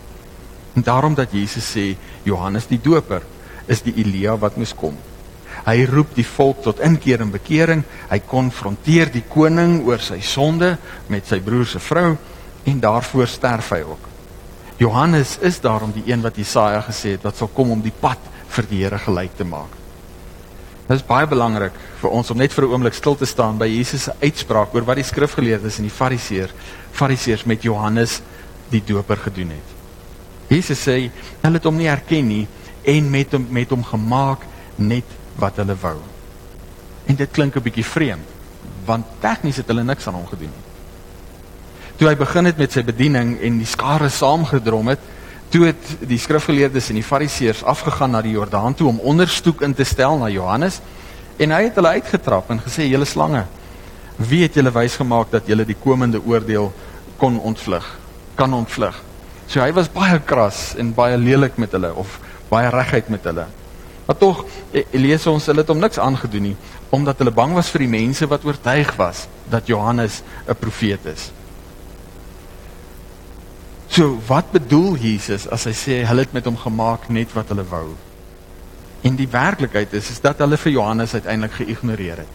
[0.75, 1.93] En daarom dat Jesus sê
[2.27, 3.23] Johannes die Doper
[3.71, 4.97] is die Elia wat moes kom.
[5.67, 7.85] Hy roep die volk tot inkeer en bekering.
[8.11, 10.75] Hy konfronteer die koning oor sy sonde
[11.13, 12.17] met sy broer se vrou
[12.69, 14.09] en daarvoor sterf hy ook.
[14.79, 18.23] Johannes is daarom die een wat Jesaja gesê het wat sal kom om die pad
[18.57, 19.71] vir die Here gelyk te maak.
[20.89, 23.67] Dit is baie belangrik vir ons om net vir 'n oomblik stil te staan by
[23.69, 26.55] Jesus se uitspraak oor wat die skrifgeleerdes en die fariseërs
[26.93, 28.23] fariseërs met Johannes
[28.71, 29.69] die doper gedoen het.
[30.49, 31.11] Jesus sê
[31.43, 32.47] hulle het hom nie herken nie
[32.85, 34.47] en met hom met hom gemaak
[34.77, 35.05] net
[35.37, 35.99] wat hulle wou.
[37.07, 38.27] En dit klink 'n bietjie vreemd,
[38.87, 40.67] want tegnies het hulle niks aan hom gedoen nie.
[41.99, 45.01] Toe hy begin het met sy bediening en die skare saamgedrom het,
[45.53, 49.75] toe het die skrifgeleerdes en die fariseërs afgegaan na die Jordaan toe om onderstoek in
[49.75, 50.81] te stel na Johannes
[51.39, 53.45] en hy het hulle uitgetrap en gesê julle slange
[54.17, 56.73] wie het julle wys gemaak dat julle die komende oordeel
[57.21, 57.87] kon ontvlug
[58.39, 58.99] kan ontvlug
[59.47, 62.19] so hy was baie kras en baie lelik met hulle of
[62.51, 63.47] baie reguit met hulle
[64.09, 66.57] Maar tog e, lees ons hulle het hom niks aangedoen nie
[66.97, 71.29] omdat hulle bang was vir die mense wat oortuig was dat Johannes 'n profeet is.
[73.91, 77.65] So wat bedoel Jesus as hy sê hulle het met hom gemaak net wat hulle
[77.69, 77.87] wou?
[79.07, 82.35] En die werklikheid is is dat hulle vir Johannes uiteindelik geïgnoreer het.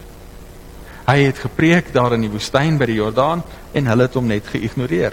[1.04, 3.44] Hy het gepreek daar in die woestyn by die Jordaan
[3.76, 5.12] en hulle het hom net geïgnoreer.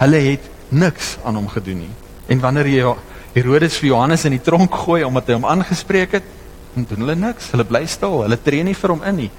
[0.00, 1.94] Hulle het niks aan hom gedoen nie.
[2.28, 2.92] En wanneer jy
[3.34, 6.26] Herodes vir Johannes in die tronk gooi omdat hy hom aangespreek het,
[6.76, 7.50] en doen hulle niks.
[7.54, 8.22] Hulle bly stil.
[8.24, 9.30] Hulle tree nie vir hom in nie.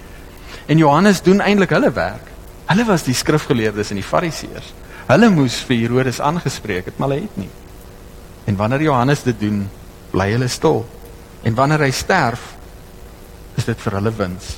[0.67, 2.29] En Johannes doen eintlik hulle werk.
[2.71, 4.71] Hulle was die skrifgeleerdes en die fariseërs.
[5.09, 7.49] Hulle moes vir Herodes aangespreek het, maar hulle het nie.
[8.45, 9.63] En wanneer Johannes dit doen,
[10.11, 10.83] bly hulle stil.
[11.43, 12.43] En wanneer hy sterf,
[13.57, 14.51] is dit vir hulle wins.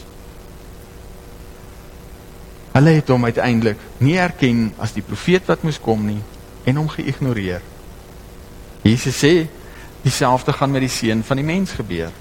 [2.73, 6.21] Hulle het hom uiteindelik nie erken as die profeet wat moes kom nie
[6.65, 7.61] en hom geïgnoreer.
[8.83, 9.33] Jesus sê
[10.03, 12.11] dieselfde gaan met die seun van die mens gebeur.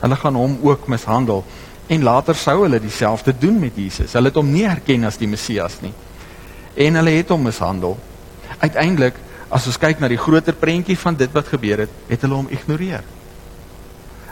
[0.00, 1.44] Hulle gaan hom ook mishandel
[1.88, 4.14] en later sou hulle dieselfde doen met Jesus.
[4.16, 5.92] Hulle het hom nie erken as die Messias nie.
[6.78, 7.96] En hulle het hom mishandel.
[8.62, 9.18] Uiteindelik,
[9.50, 12.50] as ons kyk na die groter prentjie van dit wat gebeur het, het hulle hom
[12.54, 13.04] ignoreer.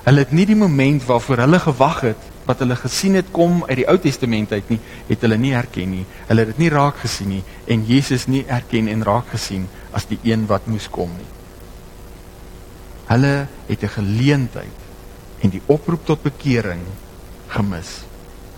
[0.07, 3.81] Hulle het nie die moment waarvoor hulle gewag het wat hulle gesien het kom uit
[3.81, 4.79] die Ou Testament uit nie,
[5.09, 6.05] het hulle nie herken nie.
[6.29, 10.07] Hulle het dit nie raak gesien nie en Jesus nie erken en raak gesien as
[10.07, 11.31] die een wat moes kom nie.
[13.11, 14.79] Hulle het 'n geleentheid
[15.43, 16.83] en die oproep tot bekering
[17.49, 18.07] gemis.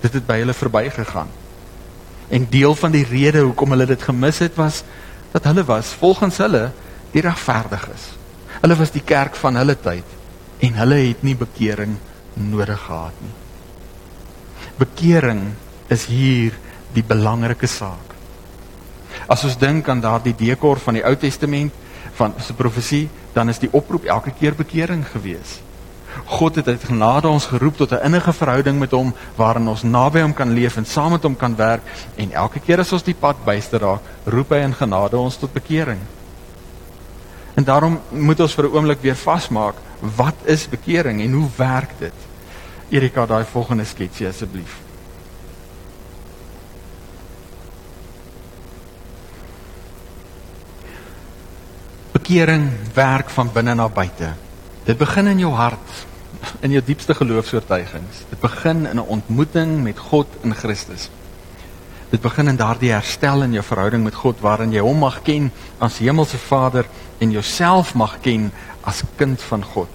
[0.01, 1.29] Dit het by hulle verbygegaan.
[2.29, 4.83] En deel van die rede hoekom hulle dit gemis het was
[5.33, 6.69] dat hulle was volgens hulle
[7.13, 8.13] die regverdiges.
[8.61, 10.17] Hulle was die kerk van hulle tyd
[10.65, 11.97] en hulle het nie bekering
[12.35, 13.35] nodig gehad nie.
[14.79, 15.43] Bekering
[15.89, 16.57] is hier
[16.95, 18.15] die belangrike saak.
[19.29, 21.75] As ons dink aan daardie dekor van die Ou Testament
[22.19, 25.59] van se profesie, dan is die oproep elke keer bekering gewees.
[26.25, 30.21] God het uit genade ons geroep tot 'n innige verhouding met hom waarin ons naby
[30.21, 31.83] hom kan leef en saam met hom kan werk
[32.17, 35.53] en elke keer as ons die pad byster raak, roep hy in genade ons tot
[35.53, 35.99] bekering.
[37.55, 39.75] En daarom moet ons vir 'n oomblik weer vasmaak,
[40.17, 42.15] wat is bekering en hoe werk dit?
[42.89, 44.79] Erika, daai volgende sketsie asseblief.
[52.13, 54.48] Bekering werk van binne na buite.
[54.89, 56.07] Dit begin in jou hart,
[56.65, 58.23] in jou diepste geloofsvertuigings.
[58.31, 61.11] Dit begin in 'n ontmoeting met God in Christus.
[62.09, 65.53] Dit begin in daardie herstel in jou verhouding met God waarin jy hom mag ken
[65.79, 66.87] as hemelse Vader
[67.19, 69.89] en jouself mag ken as kind van God.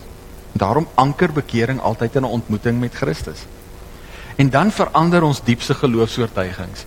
[0.51, 3.45] Daarom anker bekering altyd in 'n ontmoeting met Christus.
[4.35, 6.85] En dan verander ons diepste geloofsvertuigings.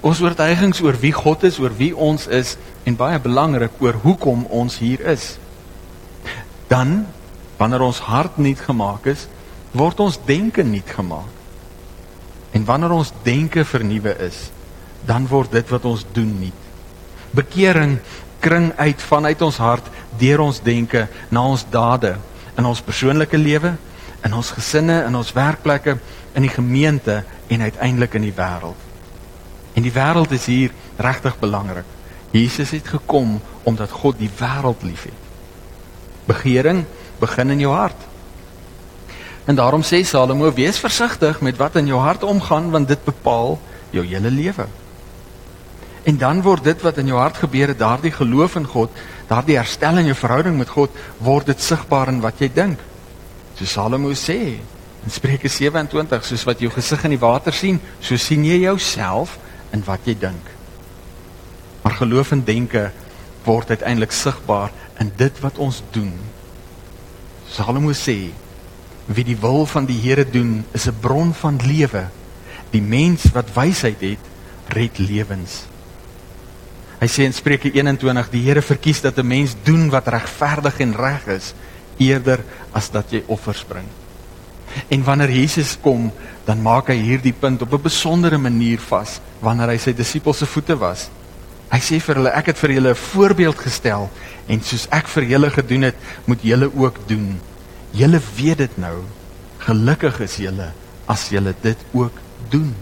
[0.00, 4.44] Ons oortuigings oor wie God is, oor wie ons is en baie belangrik oor hoekom
[4.44, 5.38] ons hier is.
[6.66, 7.06] Dan
[7.58, 9.26] wanneer ons hart nuut gemaak is,
[9.76, 11.34] word ons denke nuut gemaak.
[12.56, 14.48] En wanneer ons denke vernuwe is,
[15.06, 16.64] dan word dit wat ons doen nuut.
[17.36, 17.98] Bekering
[18.40, 19.86] kring uit vanuit ons hart
[20.18, 22.14] deur ons denke na ons dade
[22.58, 23.74] in ons persoonlike lewe,
[24.26, 25.98] in ons gesinne, in ons werkplekke,
[26.34, 28.86] in die gemeente en uiteindelik in die wêreld.
[29.78, 31.86] En die wêreld is hier regtig belangrik.
[32.34, 35.26] Jesus het gekom omdat God die wêreld liefhet.
[36.28, 36.82] Begering
[37.18, 38.06] begin in jou hart.
[39.48, 43.58] En daarom sê Salomo: "Wees versigtig met wat in jou hart omgaan, want dit bepaal
[43.90, 44.66] jou hele lewe."
[46.02, 48.90] En dan word dit wat in jou hart gebeur, daardie geloof in God,
[49.28, 52.78] daardie herstel in jou verhouding met God, word dit sigbaar in wat jy dink.
[53.58, 54.38] So Salomo sê
[55.04, 59.38] in Spreuke 27, soos wat jou gesig in die water sien, so sien jy jouself
[59.72, 60.50] in wat jy dink.
[61.82, 62.90] Maar geloof en denke
[63.44, 66.12] word uiteindelik sigbaar in dit wat ons doen.
[67.50, 68.30] Salomo sê
[69.08, 72.08] wie die wil van die Here doen is 'n bron van lewe.
[72.70, 74.22] Die mens wat wysheid het,
[74.68, 75.64] red lewens.
[77.00, 80.96] Hy sê in Spreuke 21 die Here verkies dat 'n mens doen wat regverdig en
[80.96, 81.54] reg is
[81.96, 83.86] eerder as dat jy offers bring.
[84.88, 86.12] En wanneer Jesus kom,
[86.44, 90.46] dan maak hy hierdie punt op 'n besondere manier vas wanneer hy sy disippels se
[90.46, 91.08] voete was.
[91.68, 94.08] Hy sê vir hulle ek het vir julle 'n voorbeeld gestel
[94.48, 97.40] en soos ek vir julle gedoen het, moet julle ook doen.
[97.92, 99.04] Julle weet dit nou.
[99.58, 100.72] Gelukkig is julle
[101.06, 102.12] as julle dit ook
[102.50, 102.74] doen.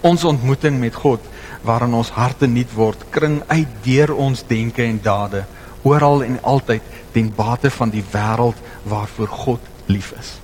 [0.00, 1.20] Ons ontmoeting met God
[1.62, 5.44] waarin ons harte nuut word, kring uit deur ons denke en dade
[5.82, 10.38] oral en altyd ten bate van die wêreld waarvoor God lief is.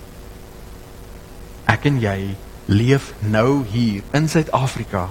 [1.67, 2.35] Ek en jy
[2.67, 5.09] leef nou hier in Suid-Afrika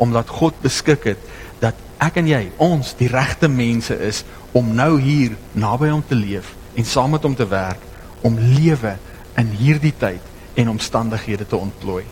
[0.00, 4.22] omdat God beskik het dat ek en jy ons die regte mense is
[4.56, 7.82] om nou hier naby hom te leef en saam met hom te werk
[8.24, 8.96] om lewe
[9.40, 10.24] in hierdie tyd
[10.58, 12.04] en omstandighede te ontplooi.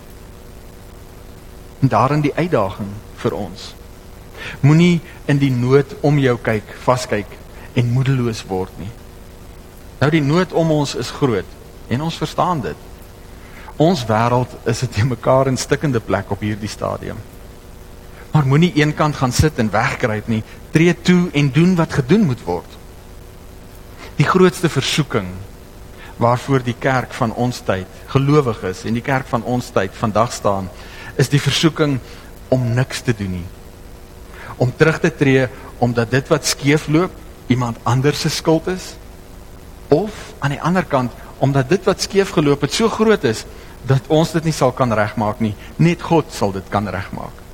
[1.80, 2.90] En daarin die uitdaging
[3.22, 3.72] vir ons.
[4.60, 7.32] Moenie in die nood om jou kyk, vaskyk
[7.78, 8.90] en moedeloos word nie.
[9.98, 11.56] Nou die nood om ons is groot
[11.88, 12.86] en ons verstaan dit.
[13.78, 17.18] Ons wêreld is dit mekaar in stikkende plek op hierdie stadium.
[18.32, 20.42] Maar moenie eenkant gaan sit en wegkruip nie.
[20.70, 22.76] Tree toe en doen wat gedoen moet word.
[24.16, 25.30] Die grootste versoeking
[26.18, 30.66] waarvoor die kerk van ons tyd gelowiges en die kerk van ons tyd vandag staan,
[31.14, 31.98] is die versoeking
[32.50, 33.46] om niks te doen nie.
[34.58, 35.46] Om terug te tree
[35.78, 37.14] omdat dit wat skeefloop
[37.46, 38.96] iemand anders se skuld is
[39.94, 40.12] of
[40.42, 43.44] aan die ander kant omdat dit wat skeef geloop het so groot is
[43.86, 47.46] dat ons dit nie sal kan regmaak nie, net God sal dit kan regmaak.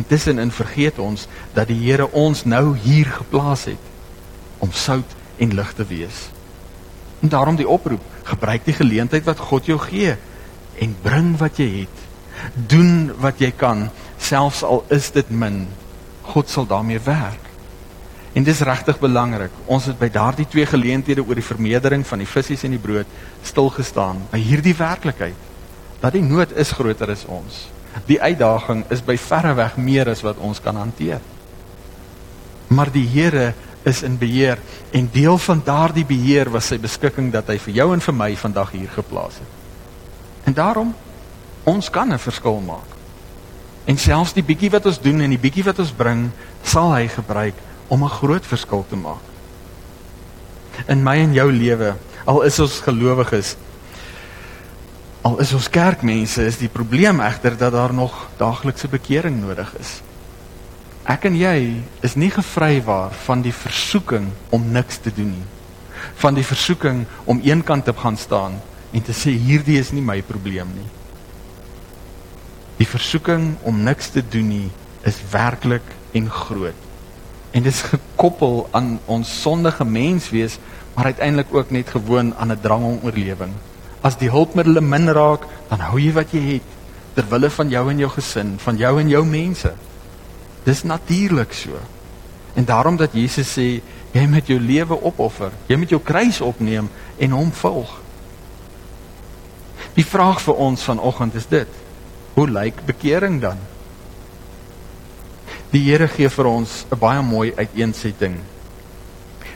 [0.00, 3.88] Intussen in vergeet ons dat die Here ons nou hier geplaas het
[4.64, 6.28] om sout en lig te wees.
[7.20, 10.16] En daarom die oproep, gebruik die geleentheid wat God jou gee
[10.80, 12.06] en bring wat jy het
[12.72, 13.88] doen wat jy kan
[14.20, 15.66] selfs al is dit min
[16.30, 17.50] God sal daarmee werk
[18.32, 19.50] En dis regtig belangrik.
[19.66, 23.08] Ons het by daardie twee geleenthede oor die vermeerdering van die visse en die brood
[23.42, 25.48] stil gestaan by hierdie werklikheid
[26.00, 27.66] dat die nood is groter as ons.
[28.06, 31.20] Die uitdaging is by verre weg meer as wat ons kan hanteer.
[32.68, 34.58] Maar die Here is in beheer
[34.90, 38.30] en deel van daardie beheer was sy beskikking dat hy vir jou en vir my
[38.36, 39.56] vandag hier geplaas het.
[40.44, 40.94] En daarom
[41.64, 42.90] ons kan 'n verskil maak.
[43.84, 46.30] En selfs die bietjie wat ons doen en die bietjie wat ons bring,
[46.62, 47.54] sal hy gebruik
[47.88, 49.24] om 'n groot verskil te maak.
[50.86, 53.56] In my en jou lewe, al is ons gelowiges,
[55.22, 59.98] al is ons kerkmense, is die probleem egter dat daar nog daaglikse bekering nodig is.
[61.04, 65.46] Ek en jy is nie gevrywaar van die versoeking om niks te doen nie.
[66.20, 68.60] Van die versoeking om eenkant te gaan staan
[68.92, 70.88] en te sê hierdie is nie my probleem nie.
[72.80, 74.68] Die versoeking om niks te doen nie
[75.08, 75.84] is werklik
[76.16, 76.86] en groot.
[77.52, 80.56] En dit is gekoppel aan ons sondige menswees,
[80.94, 83.52] maar uiteindelik ook net gewoon aan 'n drang om oorlewing.
[84.02, 86.76] As die hulpmiddels min raak, dan hou jy wat jy het
[87.14, 89.72] ter wille van jou en jou gesin, van jou en jou mense.
[90.64, 91.80] Dis natuurlik so.
[92.54, 93.80] En daarom dat Jesus sê
[94.12, 97.92] jy moet jou lewe opoffer, jy moet jou kruis opneem en hom volg.
[99.94, 101.68] Die vraag vir ons vanoggend is dit:
[102.34, 103.58] Hoe lyk bekering dan?
[105.70, 108.40] Die Here gee vir ons 'n baie mooi uiteensetting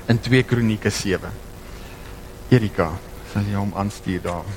[0.09, 1.31] in 2 Kronieke 7.
[2.51, 2.93] Erika,
[3.35, 4.51] sal jy hom aanstuur daar?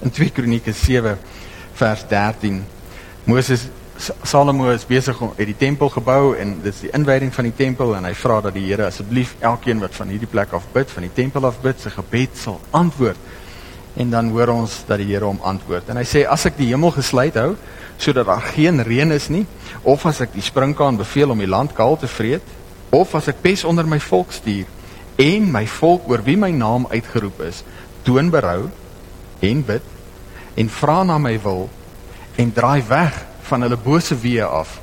[0.00, 1.18] In 2 Kronieke 7
[1.76, 2.62] vers 13.
[3.28, 3.66] Moses
[4.00, 7.56] Salomo is besig om uit die tempel gebou en dit is die inwyding van die
[7.56, 10.88] tempel en hy vra dat die Here asseblief elkeen wat van hierdie plek af bid,
[10.88, 13.20] van die tempel af bid, sy gebed sal antwoord.
[14.00, 15.90] En dan hoor ons dat die Here hom antwoord.
[15.92, 17.52] En hy sê as ek die hemel gesluit hou
[18.00, 19.44] sodat daar geen reën is nie,
[19.84, 22.46] of as ek die sprinkaan beveel om die land kaal te vreet,
[22.96, 24.64] of as ek pes onder my volk stuur
[25.20, 27.60] en my volk oor wie my naam uitgeroep is,
[28.08, 28.70] toon berou
[29.44, 29.84] en bid
[30.56, 31.66] en vra na my wil
[32.40, 34.78] en draai weg van hulle bose weë af,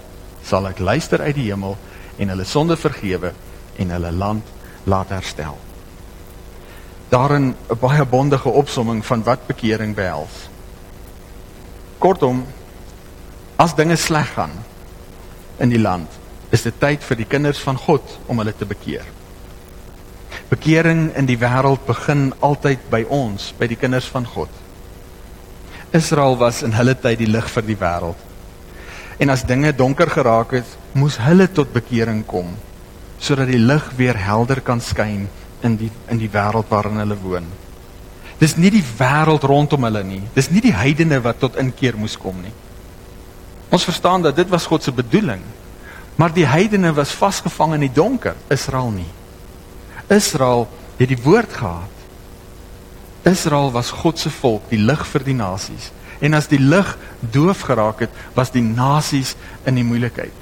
[0.46, 1.74] sal ek luister uit die hemel
[2.22, 3.34] en hulle sonde vergewe
[3.82, 4.54] en hulle land
[4.86, 5.58] laat herstel.
[7.10, 10.50] Daarin 'n baie bondige opsomming van wat bekering behels.
[11.98, 12.46] Kortom,
[13.56, 14.52] as dinge sleg gaan
[15.58, 16.08] in die land,
[16.50, 19.06] is dit tyd vir die kinders van God om hulle te bekeer.
[20.50, 24.50] Bekering in die wêreld begin altyd by ons, by die kinders van God.
[25.92, 28.20] Israel was in hulle tyd die lig vir die wêreld.
[29.18, 32.56] En as dinge donker geraak het, moes hulle tot bekering kom
[33.18, 35.24] sodat die lig weer helder kan skyn
[35.66, 37.48] in die in die wêreld waarin hulle woon.
[38.38, 40.22] Dis nie die wêreld rondom hulle nie.
[40.36, 42.54] Dis nie die heidene wat tot inkeer moes kom nie.
[43.74, 45.42] Ons verstaan dat dit was God se bedoeling.
[46.18, 49.10] Maar die heidene was vasgevang in die donker, Israel nie.
[50.14, 50.66] Israel
[50.98, 51.94] het die woord gehad.
[53.28, 55.92] Israel was God se volk, die lig vir die nasies.
[56.24, 56.90] En as die lig
[57.20, 59.36] doof geraak het, was die nasies
[59.68, 60.34] in die moeilikheid.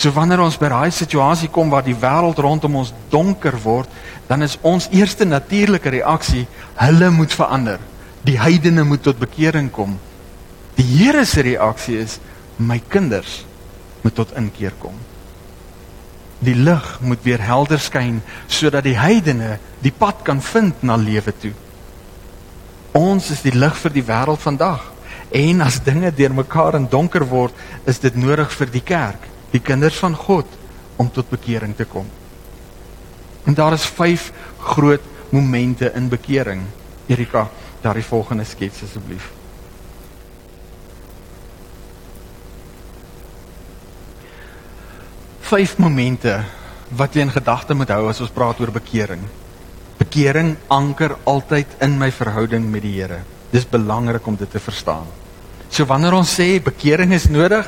[0.00, 3.90] So wanneer ons by daai situasie kom waar die wêreld rondom ons donker word,
[4.30, 6.46] dan is ons eerste natuurlike reaksie,
[6.80, 7.82] hulle moet verander.
[8.24, 9.98] Die heidene moet tot bekering kom.
[10.78, 12.16] Die Here se reaksie is,
[12.56, 13.42] my kinders
[14.00, 14.96] moet tot inkeer kom
[16.40, 21.32] die lig moet weer helder skyn sodat die heidene die pad kan vind na lewe
[21.36, 21.52] toe.
[22.96, 24.82] Ons is die lig vir die wêreld vandag.
[25.36, 27.54] En as dinge deurmekaar in donker word,
[27.86, 30.46] is dit nodig vir die kerk, die kinders van God
[30.96, 32.06] om tot bekering te kom.
[33.44, 36.64] En daar is 5 groot momente in bekering.
[37.06, 37.48] Erika,
[37.80, 39.30] daardie volgende skets asseblief.
[45.50, 46.36] vyf momente
[46.94, 49.22] wat jy in gedagte moet hou as ons praat oor bekering.
[49.98, 53.20] Bekering anker altyd in my verhouding met die Here.
[53.50, 55.08] Dis belangrik om dit te verstaan.
[55.70, 57.66] So wanneer ons sê bekering is nodig,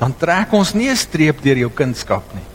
[0.00, 2.46] dan trek ons nie 'n streep deur jou kunskap nie.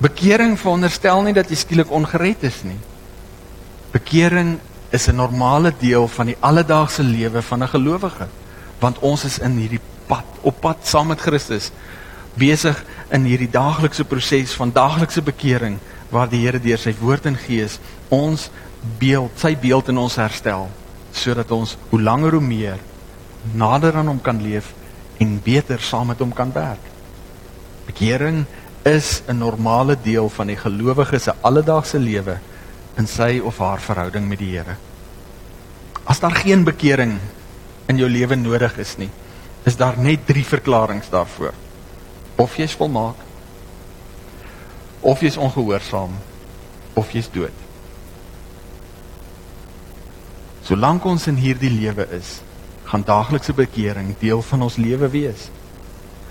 [0.00, 2.80] Bekering veronderstel nie dat jy skielik ongered is nie.
[3.92, 4.58] Bekering
[4.90, 8.28] is 'n normale deel van die alledaagse lewe van 'n gelowige,
[8.80, 11.70] want ons is in hierdie pad, op pad saam met Christus
[12.34, 15.78] besig in hierdie daaglikse proses van daaglikse bekering
[16.10, 17.78] waar die Here deur sy woord en gees
[18.08, 18.50] ons
[18.98, 20.68] beeld, sy beeld in ons herstel
[21.12, 22.78] sodat ons hoe langer hoe meer
[23.54, 24.72] nader aan hom kan leef
[25.24, 26.92] en beter saam met hom kan werk.
[27.88, 28.44] Bekering
[28.84, 32.38] is 'n normale deel van die gelowige se alledaagse lewe
[32.96, 34.76] in sy of haar verhouding met die Here.
[36.04, 37.18] As daar geen bekering
[37.86, 39.10] in jou lewe nodig is nie,
[39.64, 41.54] is daar net drie verklaringe daarvoor.
[42.36, 43.16] Of jy's volmaak,
[45.00, 46.12] of jy's ongehoorsaam,
[46.94, 47.52] of jy's dood.
[50.62, 52.40] Solank ons in hierdie lewe is,
[52.94, 55.48] gaan daaglikse bekering deel van ons lewe wees.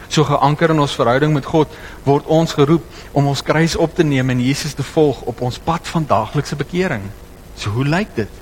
[0.08, 1.72] So geanker in ons verhouding met God,
[2.08, 5.60] word ons geroep om ons kruis op te neem en Jesus te volg op ons
[5.60, 7.10] pad van daaglikse bekering.
[7.60, 8.40] So hoe lyk dit?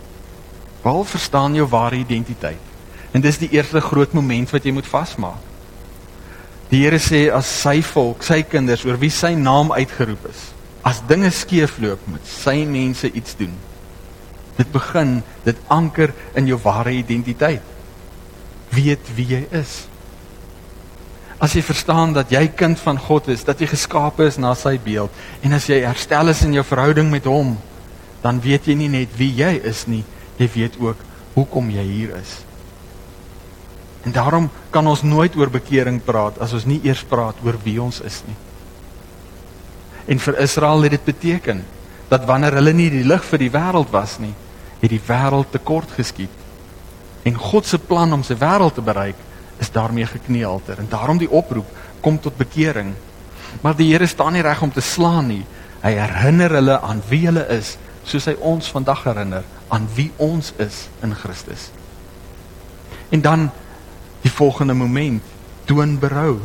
[0.83, 2.61] Waar verstaan jou ware identiteit?
[3.11, 5.49] En dis die eerste groot moment wat jy moet vasmaak.
[6.71, 10.45] Die Here sê as sy volk, sy kinders oor wie sy naam uitgeroep is,
[10.87, 13.51] as dinge skeefloop, moet sy mense iets doen.
[14.55, 17.70] Dit begin, dit anker in jou ware identiteit.
[18.71, 19.85] Weet wie jy is.
[21.41, 24.75] As jy verstaan dat jy kind van God is, dat jy geskape is na sy
[24.81, 25.09] beeld
[25.41, 27.55] en as jy herstel is in jou verhouding met hom,
[28.21, 30.03] dan weet jy nie net wie jy is nie,
[30.37, 31.01] jy weet ook
[31.33, 32.35] hoekom jy hier is.
[34.05, 37.77] En daarom kan ons nooit oor bekering praat as ons nie eers praat oor wie
[37.81, 38.37] ons is nie.
[40.13, 41.61] En vir Israel het dit beteken
[42.09, 44.33] dat wanneer hulle nie die lig vir die wêreld was nie,
[44.81, 46.40] het die wêreld tekort geskiet.
[47.23, 49.19] En God se plan om sy wêreld te bereik
[49.61, 51.67] is daarmee gekneelter en daarom die oproep
[52.01, 52.93] kom tot bekering.
[53.61, 55.43] Maar die Here staan nie reg om te slaan nie.
[55.81, 60.53] Hy herinner hulle aan wie hulle is, soos hy ons vandag herinner aan wie ons
[60.57, 61.69] is in Christus.
[63.09, 63.49] En dan
[64.21, 65.23] die volgende moment
[65.65, 66.39] toon berou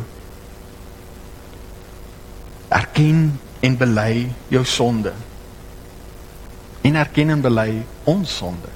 [2.67, 5.13] erken en bely jou sonde
[6.81, 7.69] en erken en bely
[8.03, 8.71] ons sonde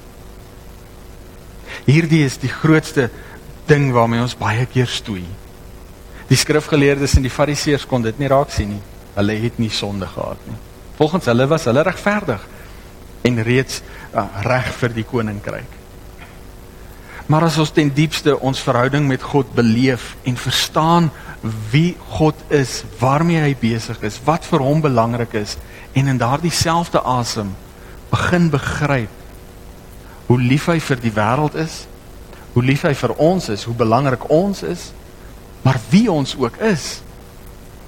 [1.86, 3.08] hierdie is die grootste
[3.68, 5.24] ding waarmee ons baie keer stoei.
[6.28, 8.82] Die skrifgeleerdes en die fariseërs kon dit nie raak sien nie.
[9.16, 10.56] Hulle het nie sonde gehad nie.
[10.96, 12.42] Volgens hulle was hulle regverdig
[13.28, 13.82] en reeds
[14.14, 15.78] uh, reg vir die koninkryk.
[17.30, 21.10] Maar as ons ten diepste ons verhouding met God beleef en verstaan
[21.72, 25.56] wie God is, waarmee hy besig is, wat vir hom belangrik is
[25.98, 27.54] en in daardie selfde asem
[28.12, 29.21] begin begryp
[30.26, 31.86] hoe lief hy vir die wêreld is,
[32.52, 34.90] hoe lief hy vir ons is, hoe belangrik ons is,
[35.62, 37.00] maar wie ons ook is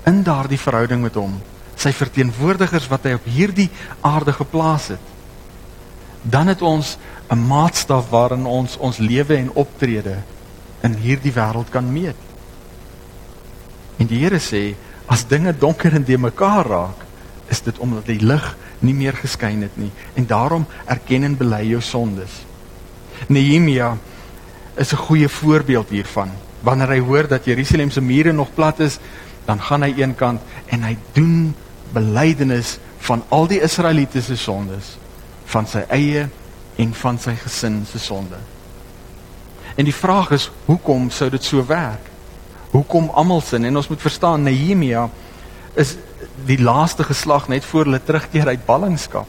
[0.09, 1.37] in daardie verhouding met hom,
[1.77, 3.69] sy verteenwoordigers wat hy op hierdie
[4.05, 5.13] aarde geplaas het.
[6.23, 6.97] Dan het ons
[7.31, 10.23] 'n maatstaf waarin ons ons lewe en optrede
[10.83, 12.17] in hierdie wêreld kan meet.
[13.99, 14.75] En die Here sê
[15.07, 17.04] as dinge donker en de mekaar raak,
[17.49, 21.63] is dit omdat die lig nie meer geskyn het nie en daarom erken en bely
[21.69, 22.43] jou sondes.
[23.29, 23.97] Nehemia
[24.77, 26.31] is 'n goeie voorbeeld hiervan.
[26.61, 28.99] Wanneer hy hoor dat Jerusalem se mure nog plat is,
[29.45, 31.55] dan gaan hy eenkant en hy doen
[31.93, 34.97] belydenis van al die Israeliete se sondes,
[35.45, 36.29] van sy eie
[36.77, 38.37] en van sy gesin se sonde.
[39.75, 42.11] En die vraag is, hoekom sou dit so werk?
[42.71, 43.65] Hoekom almal sin?
[43.65, 45.09] En ons moet verstaan Nehemia
[45.75, 45.97] is
[46.47, 49.29] die laaste geslag net voor hulle terugkeer uit ballingskap.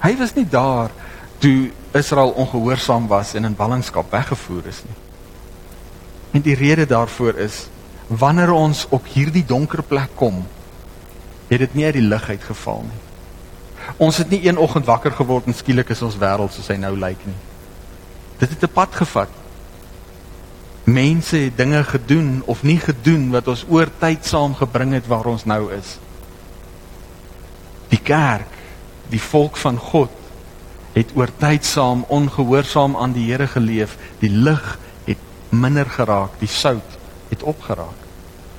[0.00, 0.90] Hy was nie daar
[1.38, 4.96] toe Israel ongehoorsaam was en in ballingskap weggevoer is nie.
[6.30, 7.66] En die rede daarvoor is
[8.06, 10.46] wanneer ons op hierdie donker plek kom,
[11.48, 13.02] het dit nie uit die lig uitgeval nie.
[13.96, 16.94] Ons het nie een oggend wakker geword en skielik is ons wêreld soos hy nou
[16.96, 17.36] lyk nie.
[18.38, 19.28] Dit het 'n pad gevat.
[20.84, 25.26] Mense het dinge gedoen of nie gedoen wat ons oor tyd saam gebring het waar
[25.26, 25.98] ons nou is.
[27.88, 28.56] Die kerk,
[29.08, 30.12] die volk van God
[30.92, 33.96] het oor tyd saam ongehoorsaam aan die Here geleef.
[34.20, 38.08] Die lig het minder geraak, die sout het opgeraak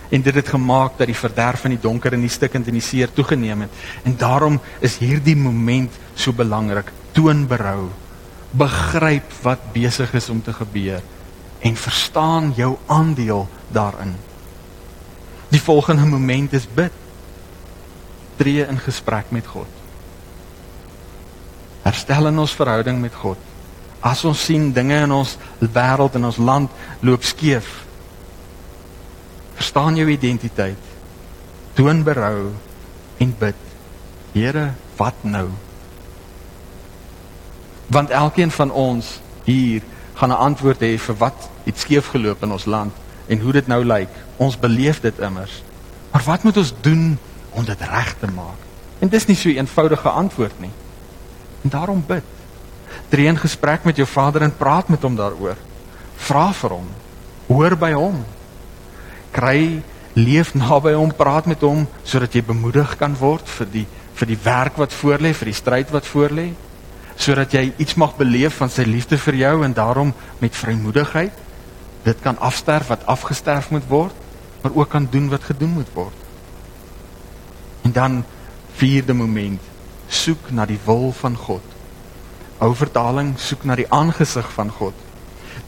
[0.10, 2.84] en dit het gemaak dat die verderf van die donker en die stikkend en die
[2.84, 3.82] seer toegeneem het.
[4.04, 6.90] En daarom is hierdie moment so belangrik.
[7.14, 7.90] Toon berou.
[8.52, 11.02] Begryp wat besig is om te gebeur
[11.60, 14.16] en verstaan jou aandeel daarin.
[15.50, 16.94] Die volgende moment is bid.
[18.40, 19.68] Tree in gesprek met God.
[21.84, 23.38] Herstel in ons verhouding met God.
[24.00, 26.72] As ons sien dinge in ons wêreld en ons land
[27.04, 27.68] loop skeef,
[29.60, 30.80] Verstaan jou identiteit.
[31.76, 32.54] Toon berou
[33.20, 33.58] en bid.
[34.32, 35.50] Here, wat nou?
[37.92, 39.84] Want elkeen van ons hier
[40.16, 42.94] gaan 'n antwoord hê vir wat het skeef geloop in ons land
[43.28, 44.10] en hoe dit nou lyk.
[44.38, 45.64] Ons beleef dit immers.
[46.12, 47.20] Maar wat moet ons doen
[47.50, 48.68] om dit reg te maak?
[49.00, 50.72] En dis nie so 'n eenvoudige antwoord nie.
[51.64, 52.24] En daarom bid.
[53.10, 55.56] Tree in gesprek met jou Vader en praat met hom daaroor.
[56.16, 56.88] Vra vir hom.
[57.48, 58.26] Hoor by hom
[59.32, 59.82] kry
[60.14, 64.40] leef naby hom, praat met hom sodat jy bemoedig kan word vir die vir die
[64.44, 66.54] werk wat voorlê, vir die stryd wat voorlê,
[67.16, 71.32] sodat jy iets mag beleef van sy liefde vir jou en daarom met vrymoedigheid
[72.04, 74.16] Dit kan afsterf wat afgesterf moet word,
[74.62, 76.16] maar ook kan doen wat gedoen moet word.
[77.82, 78.24] En dan
[78.80, 79.62] vierde moment,
[80.08, 81.64] soek na die wil van God.
[82.60, 84.94] Ou vertaling soek na die aangesig van God.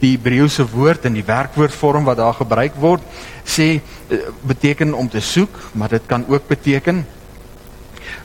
[0.02, 3.04] Die Hebreëse woord in die werkwoordvorm wat daar gebruik word,
[3.44, 7.04] sê eh, beteken om te soek, maar dit kan ook beteken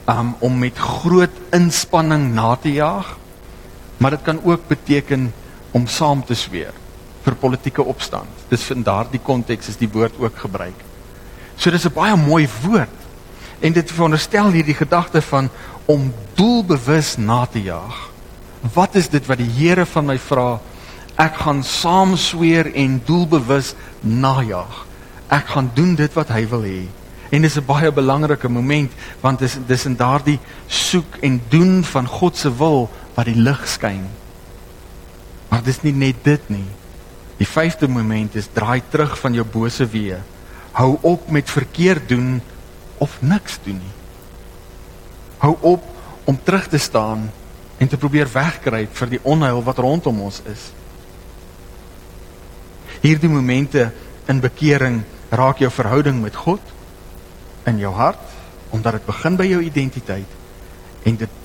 [0.08, 3.16] um, om met groot inspanning na te jaag.
[3.98, 5.32] Maar dit kan ook beteken
[5.70, 6.74] om saam te sweer
[7.26, 8.44] vir politieke opstand.
[8.48, 10.84] Dis in daardie konteks is die woord ook gebruik.
[11.56, 12.96] So dis 'n baie mooi woord.
[13.60, 15.48] En dit veronderstel hierdie gedagte van
[15.84, 18.10] om doelbewus na te jaag.
[18.74, 20.58] Wat is dit wat die Here van my vra?
[21.18, 24.84] Ek gaan saam sweer en doelbewus najag.
[25.34, 26.82] Ek gaan doen dit wat hy wil hê.
[27.30, 32.06] En dis 'n baie belangrike moment want dis dis in daardie soek en doen van
[32.06, 34.06] God se wil wat die lig skyn.
[35.48, 36.66] Maar dis nie net dit nie.
[37.38, 40.18] Die vyfde moment is draai terug van jou bose weë.
[40.72, 42.40] Hou op met verkeerd doen
[42.98, 43.94] of niks doen nie.
[45.38, 45.84] Hou op
[46.24, 47.30] om terug te staan
[47.78, 50.70] en te probeer wegkruip vir die onheil wat rondom ons is.
[53.00, 53.90] Hierdie momente
[54.28, 56.74] in bekering raak jou verhouding met God
[57.68, 58.24] in jou hart
[58.74, 61.36] omdat dit begin by jou identiteit en dit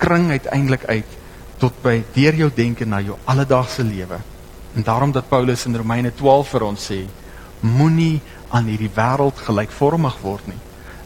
[0.00, 1.18] kring uiteindelik uit
[1.60, 4.16] tot by deur jou denke na jou alledaagse lewe.
[4.74, 7.00] En daarom dat Paulus in Romeine 12 vir ons sê,
[7.60, 10.60] moenie aan hierdie wêreld gelykvormig word nie.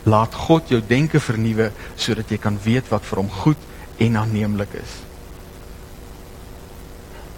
[0.04, 3.60] Laat God jou denke vernuwe sodat jy kan weet wat vir hom goed
[4.04, 4.98] en aanneemlik is.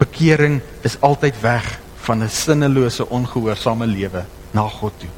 [0.00, 5.10] Bekering is altyd weg van 'n sinnelose ongehoorsame lewe na God toe.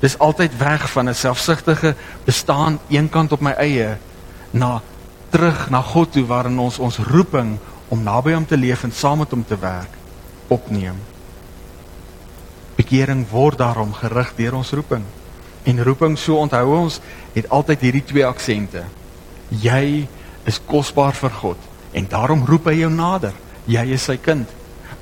[0.00, 1.94] Dis altyd weg van 'n selfsugtige
[2.24, 3.96] bestaan eenkant op my eie
[4.50, 4.82] na
[5.30, 7.58] terug na God toe waarin ons ons roeping
[7.88, 9.94] om naby hom te leef en saam met hom te werk
[10.48, 10.96] opneem.
[12.74, 15.04] Bekering word daarom gerig deur ons roeping.
[15.68, 16.98] En roeping so onthou ons
[17.36, 18.82] het altyd hierdie twee aksente.
[19.62, 20.08] Jy
[20.48, 23.34] is kosbaar vir God en daarom roep hy jou nader.
[23.70, 24.48] Jy is sy kind.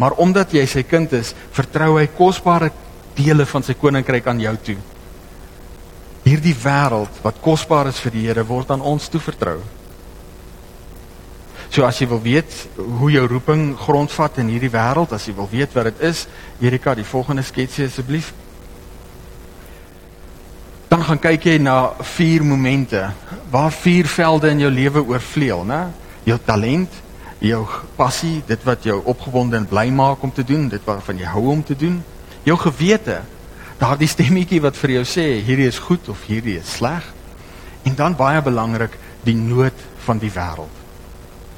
[0.01, 2.71] Maar omdat jy sy kind is, vertrou hy kosbare
[3.17, 4.79] dele van sy koninkryk aan jou toe.
[6.25, 9.59] Hierdie wêreld wat kosbaar is vir die Here word aan ons toevertrou.
[11.71, 15.49] So as jy wil weet hoe jou roeping grondvat in hierdie wêreld, as jy wil
[15.53, 16.25] weet wat dit is,
[16.61, 18.33] Erika, die volgende sketsie asseblief.
[21.11, 23.01] Gaan kyk jy na vier momente
[23.51, 25.79] waar vier velde in jou lewe oorvleuel, né?
[26.23, 26.93] Jou talent,
[27.43, 27.65] jou
[27.97, 31.43] passie, dit wat jou opgewonde en bly maak om te doen, dit waarvan jy hou
[31.51, 31.97] om te doen,
[32.47, 33.19] jou gewete,
[33.83, 37.11] daardie stemmetjie wat vir jou sê hierdie is goed of hierdie is sleg.
[37.83, 38.95] En dan baie belangrik,
[39.27, 40.81] die nood van die wêreld.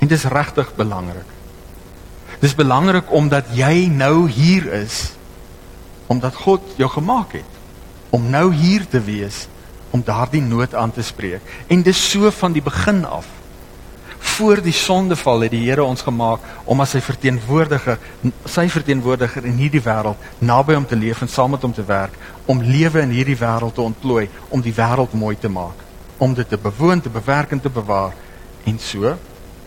[0.00, 1.28] En dit is regtig belangrik.
[2.40, 5.10] Dis belangrik omdat jy nou hier is
[6.08, 7.51] omdat God jou gemaak het
[8.12, 9.46] om nou hier te wees
[9.92, 11.44] om daardie nood aan te spreek.
[11.68, 13.28] En dis so van die begin af
[14.22, 17.98] voor die sondeval het die Here ons gemaak om as sy verteenwoordiger,
[18.48, 22.14] sy verteenwoordiger in hierdie wêreld naby hom te leef en saam met hom te werk,
[22.46, 25.82] om lewe in hierdie wêreld te ontplooi, om die wêreld mooi te maak,
[26.22, 28.14] om dit te bewoon, te bewerk en te bewaar
[28.64, 29.16] en so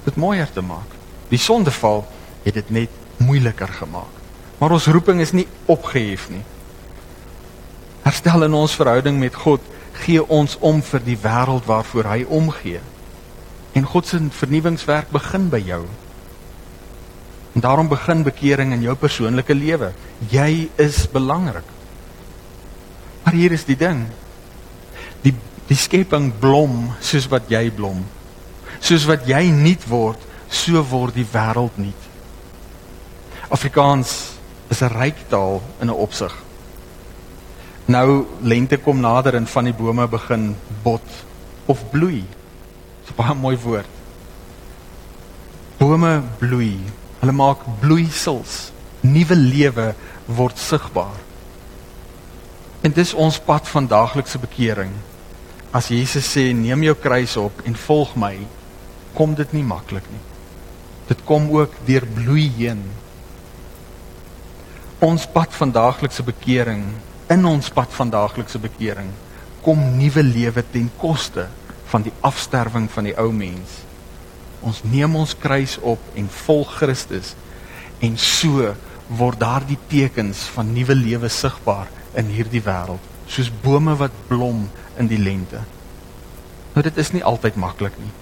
[0.05, 0.97] dit mooier te maak.
[1.29, 2.05] Die sondeval
[2.45, 4.21] het dit net moeiliker gemaak.
[4.59, 6.43] Maar ons roeping is nie opgehef nie.
[8.05, 9.63] Herstel in ons verhouding met God
[10.03, 12.81] gee ons om vir die wêreld waarvoor hy omgee.
[13.73, 15.81] En God se vernuwingswerk begin by jou.
[17.55, 19.89] En daarom begin bekering in jou persoonlike lewe.
[20.29, 21.65] Jy is belangrik.
[23.23, 24.05] Maar hier is die ding.
[25.25, 25.33] Die
[25.65, 28.03] die skepping blom soos wat jy blom.
[28.85, 32.03] Soos wat jy nuut word, so word die wêreld nuut.
[33.49, 34.37] Afrikaans
[34.69, 36.44] is 'n ryk taal in 'n opsig.
[37.85, 41.05] Nou lente kom nader en van die bome begin bot
[41.69, 42.23] of bloei.
[43.01, 43.93] Dis 'n baie mooi woord.
[45.77, 46.79] Bome bloei.
[47.19, 48.71] Hulle maak bloeisels.
[49.01, 49.93] Nuwe lewe
[50.25, 51.19] word sigbaar.
[52.81, 54.91] En dis ons pad van daaglikse bekering.
[55.71, 58.37] As Jesus sê neem jou kruis op en volg my,
[59.13, 60.21] kom dit nie maklik nie.
[61.07, 62.83] Dit kom ook deur bloei heen.
[64.99, 66.85] Ons pad van daaglikse bekering,
[67.33, 69.09] in ons pad van daaglikse bekering,
[69.65, 71.47] kom nuwe lewe ten koste
[71.89, 73.81] van die afsterwing van die ou mens.
[74.65, 77.33] Ons neem ons kruis op en volg Christus
[78.03, 78.73] en so
[79.07, 84.65] word daardie tekens van nuwe lewe sigbaar in hierdie wêreld, soos bome wat blom
[84.99, 85.61] in die lente.
[86.73, 88.13] Nou dit is nie altyd maklik nie.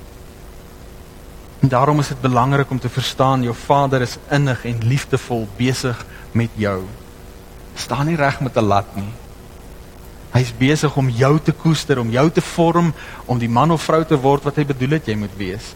[1.63, 6.05] En daarom is dit belangrik om te verstaan jou Vader is innig en liefdevol besig
[6.35, 6.81] met jou.
[7.75, 9.11] Staan nie reg met 'n lat nie.
[10.33, 12.93] Hy's besig om jou te koester, om jou te vorm
[13.25, 15.75] om die man of vrou te word wat hy bedoel het jy moet wees.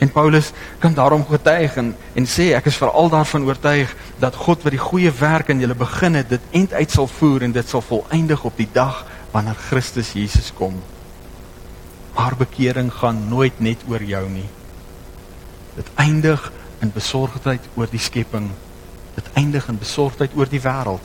[0.00, 4.62] En Paulus kan daarom getuig en en sê ek is veral daarvan oortuig dat God
[4.62, 7.68] wat die goeie werk in julle begin het, dit eind uit sal voer en dit
[7.68, 10.80] sal volëindig op die dag wanneer Christus Jesus kom.
[12.14, 14.48] Maar bekering gaan nooit net oor jou nie.
[15.76, 18.50] Dit eindig in besorgdheid oor die skepping.
[19.14, 21.04] Dit eindig in besorgdheid oor die wêreld.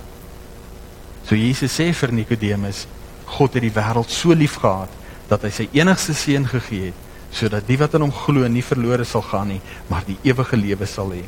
[1.26, 2.86] So Jesus sê vir Nikodemus,
[3.26, 4.92] God het die wêreld so liefgehad
[5.30, 7.02] dat hy sy enigste seun gegee het
[7.36, 10.88] sodat die wat in hom glo nie verlore sal gaan nie, maar die ewige lewe
[10.88, 11.24] sal hê.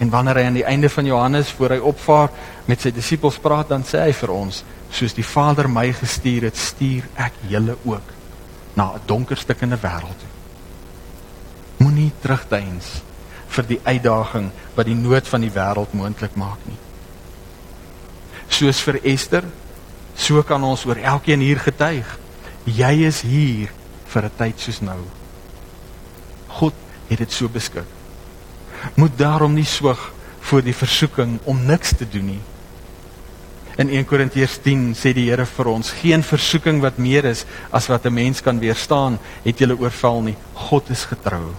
[0.00, 2.30] En wanneer hy aan die einde van Johannes voor hy opvaar
[2.68, 4.62] met sy disippels praat, dan sê hy vir ons,
[4.92, 8.14] soos die Vader my gestuur het, stuur ek julle ook
[8.76, 10.32] na 'n donker stuk in 'n wêreld toe.
[11.84, 13.02] Moenie terugdeins
[13.48, 16.85] vir die uitdaging wat die nood van die wêreld moontlik maak nie.
[18.56, 19.44] Soos vir Ester,
[20.16, 22.08] so kan ons oor elkeen hier getuig.
[22.64, 23.68] Jy is hier
[24.08, 25.00] vir 'n tyd soos nou.
[26.48, 26.74] God
[27.08, 27.84] het dit so beskik.
[28.96, 32.40] Moet daarom nie swig voor die versoeking om niks te doen nie.
[33.76, 37.88] In 1 Korintiërs 10 sê die Here vir ons: "Geen versoeking wat meer is as
[37.88, 40.36] wat 'n mens kan weerstaan, het julle oorval nie.
[40.54, 41.54] God is getrou.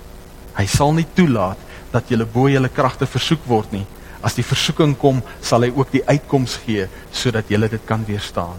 [0.55, 1.57] Hy sal nie toelaat
[1.91, 3.85] dat julle bo julle kragte versoek word nie.
[4.27, 8.57] As die versoeking kom, sal hy ook die uitkoms gee sodat julle dit kan weerstaan."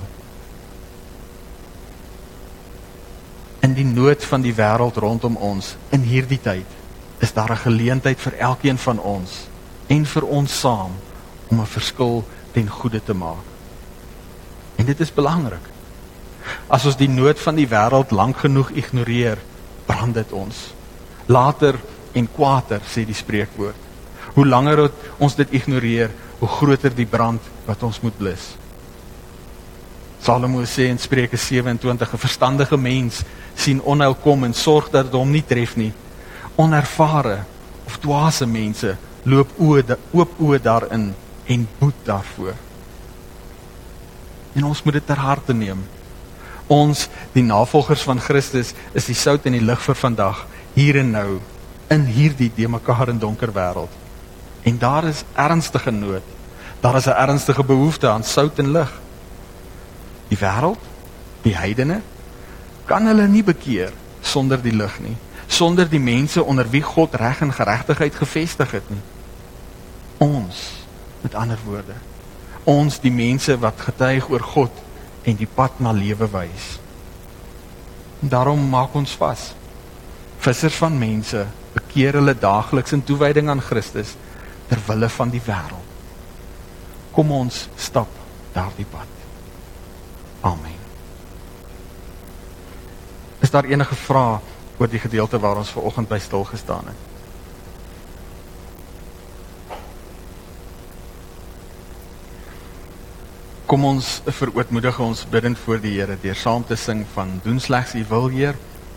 [3.68, 6.76] in die nood van die wêreld rondom ons in hierdie tyd
[7.24, 9.48] is daar 'n geleentheid vir elkeen van ons
[9.88, 10.92] en vir ons saam
[11.50, 13.44] om 'n verskil ten goeie te maak.
[14.76, 15.66] En dit is belangrik.
[16.68, 19.38] As ons die nood van die wêreld lank genoeg ignoreer,
[19.86, 20.74] brand dit ons.
[21.26, 21.74] Later
[22.12, 23.88] en kwaader sê die spreekwoord.
[24.39, 24.84] Hoe langer
[25.18, 28.53] ons dit ignoreer, hoe groter die brand wat ons moet blus.
[30.22, 33.24] Salomo sê in Spreuke 27: 'n Verstandige mens
[33.57, 35.93] sien onheil kom en sorg dat dit hom nie tref nie.
[36.55, 37.45] Onervare
[37.86, 41.14] of dwaase mense loop oë oop oë daarin
[41.47, 42.55] en boet daarvoor.
[44.55, 45.82] En ons moet dit ter harte neem.
[46.66, 51.11] Ons, die navolgers van Christus, is die sout en die lig vir vandag, hier en
[51.11, 51.41] nou,
[51.91, 54.07] in hierdie de mekaar in donker wêreld.
[54.62, 56.22] En daar is ernstige nood.
[56.80, 58.92] Daar is 'n ernstige behoefte aan sout en lig
[60.28, 60.80] die wêreld,
[61.42, 62.00] die heidene
[62.88, 63.92] kan hulle nie bekeer
[64.24, 68.90] sonder die lig nie, sonder die mense onder wie God reg en geregtigheid gevestig het
[68.92, 69.00] nie.
[70.24, 70.62] Ons,
[71.22, 71.96] met ander woorde,
[72.68, 74.82] ons die mense wat getuig oor God
[75.28, 76.78] en die pad na lewe wys.
[78.20, 79.52] Daarom maak ons vas.
[80.42, 81.44] Vissers van mense
[81.76, 84.16] bekeer hulle daagliks in toewyding aan Christus
[84.68, 85.96] ter wille van die wêreld.
[87.12, 88.10] Kom ons stap
[88.54, 89.14] daardie pad.
[90.40, 90.76] Amen.
[93.40, 94.38] Is daar enige vrae
[94.78, 97.06] oor die gedeelte waar ons ver oggend by stil gestaan het?
[103.68, 107.92] Kom ons verootmoedig ons bidend voor die Here deur saam te sing van doen slegs
[107.94, 108.56] u wil Heer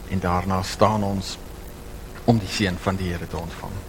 [0.09, 1.37] en daarna staan ons
[2.23, 3.80] om die seën van die Here te ontvang.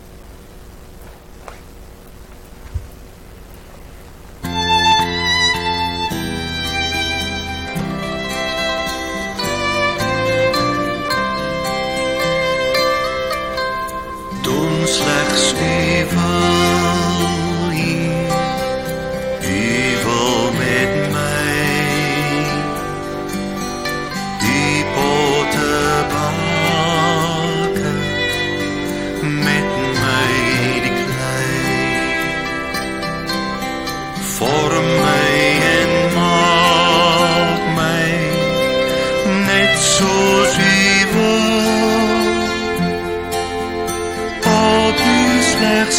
[16.03, 16.41] life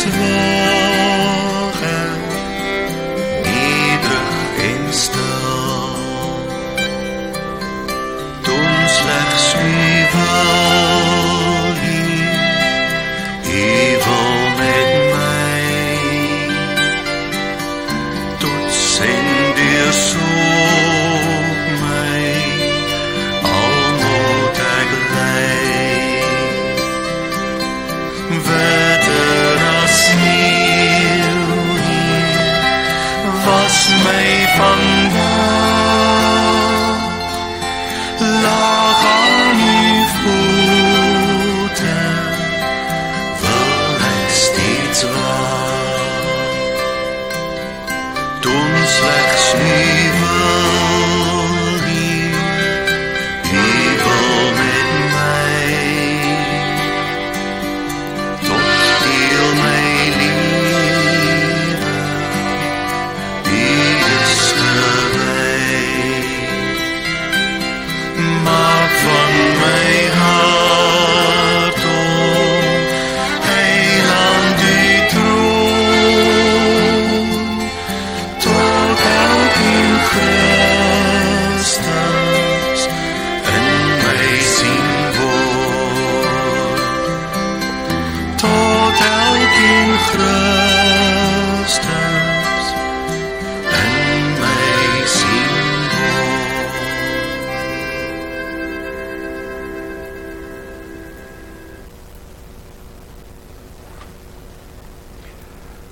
[0.05, 0.62] aan
[89.93, 91.77] Christus
[93.69, 95.53] in my siel.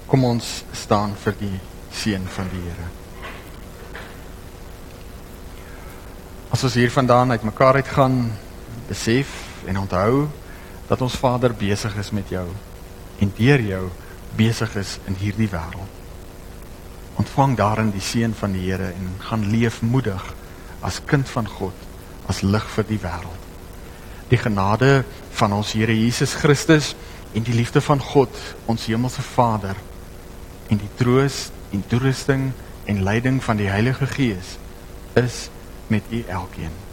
[0.10, 1.60] Kom ons staan vir die
[1.94, 2.90] seën van die Here.
[6.50, 8.34] As ons hier vandaan uitmekaar uitgaan,
[8.90, 9.30] besef
[9.70, 10.26] en onthou
[10.90, 12.50] dat ons Vader besig is met jou
[13.22, 13.84] en deur jou
[14.38, 16.00] besig is in hierdie wêreld.
[17.22, 20.24] Ontvang daarin die seën van die Here en gaan leef moedig
[20.82, 21.76] as kind van God,
[22.32, 23.48] as lig vir die wêreld.
[24.32, 25.04] Die genade
[25.38, 26.96] van ons Here Jesus Christus
[27.38, 28.34] en die liefde van God,
[28.66, 29.78] ons hemelse Vader
[30.72, 32.52] en die troos en toerusting
[32.90, 34.56] en leiding van die Heilige Gees
[35.20, 35.50] is
[35.92, 36.91] met u elkeen.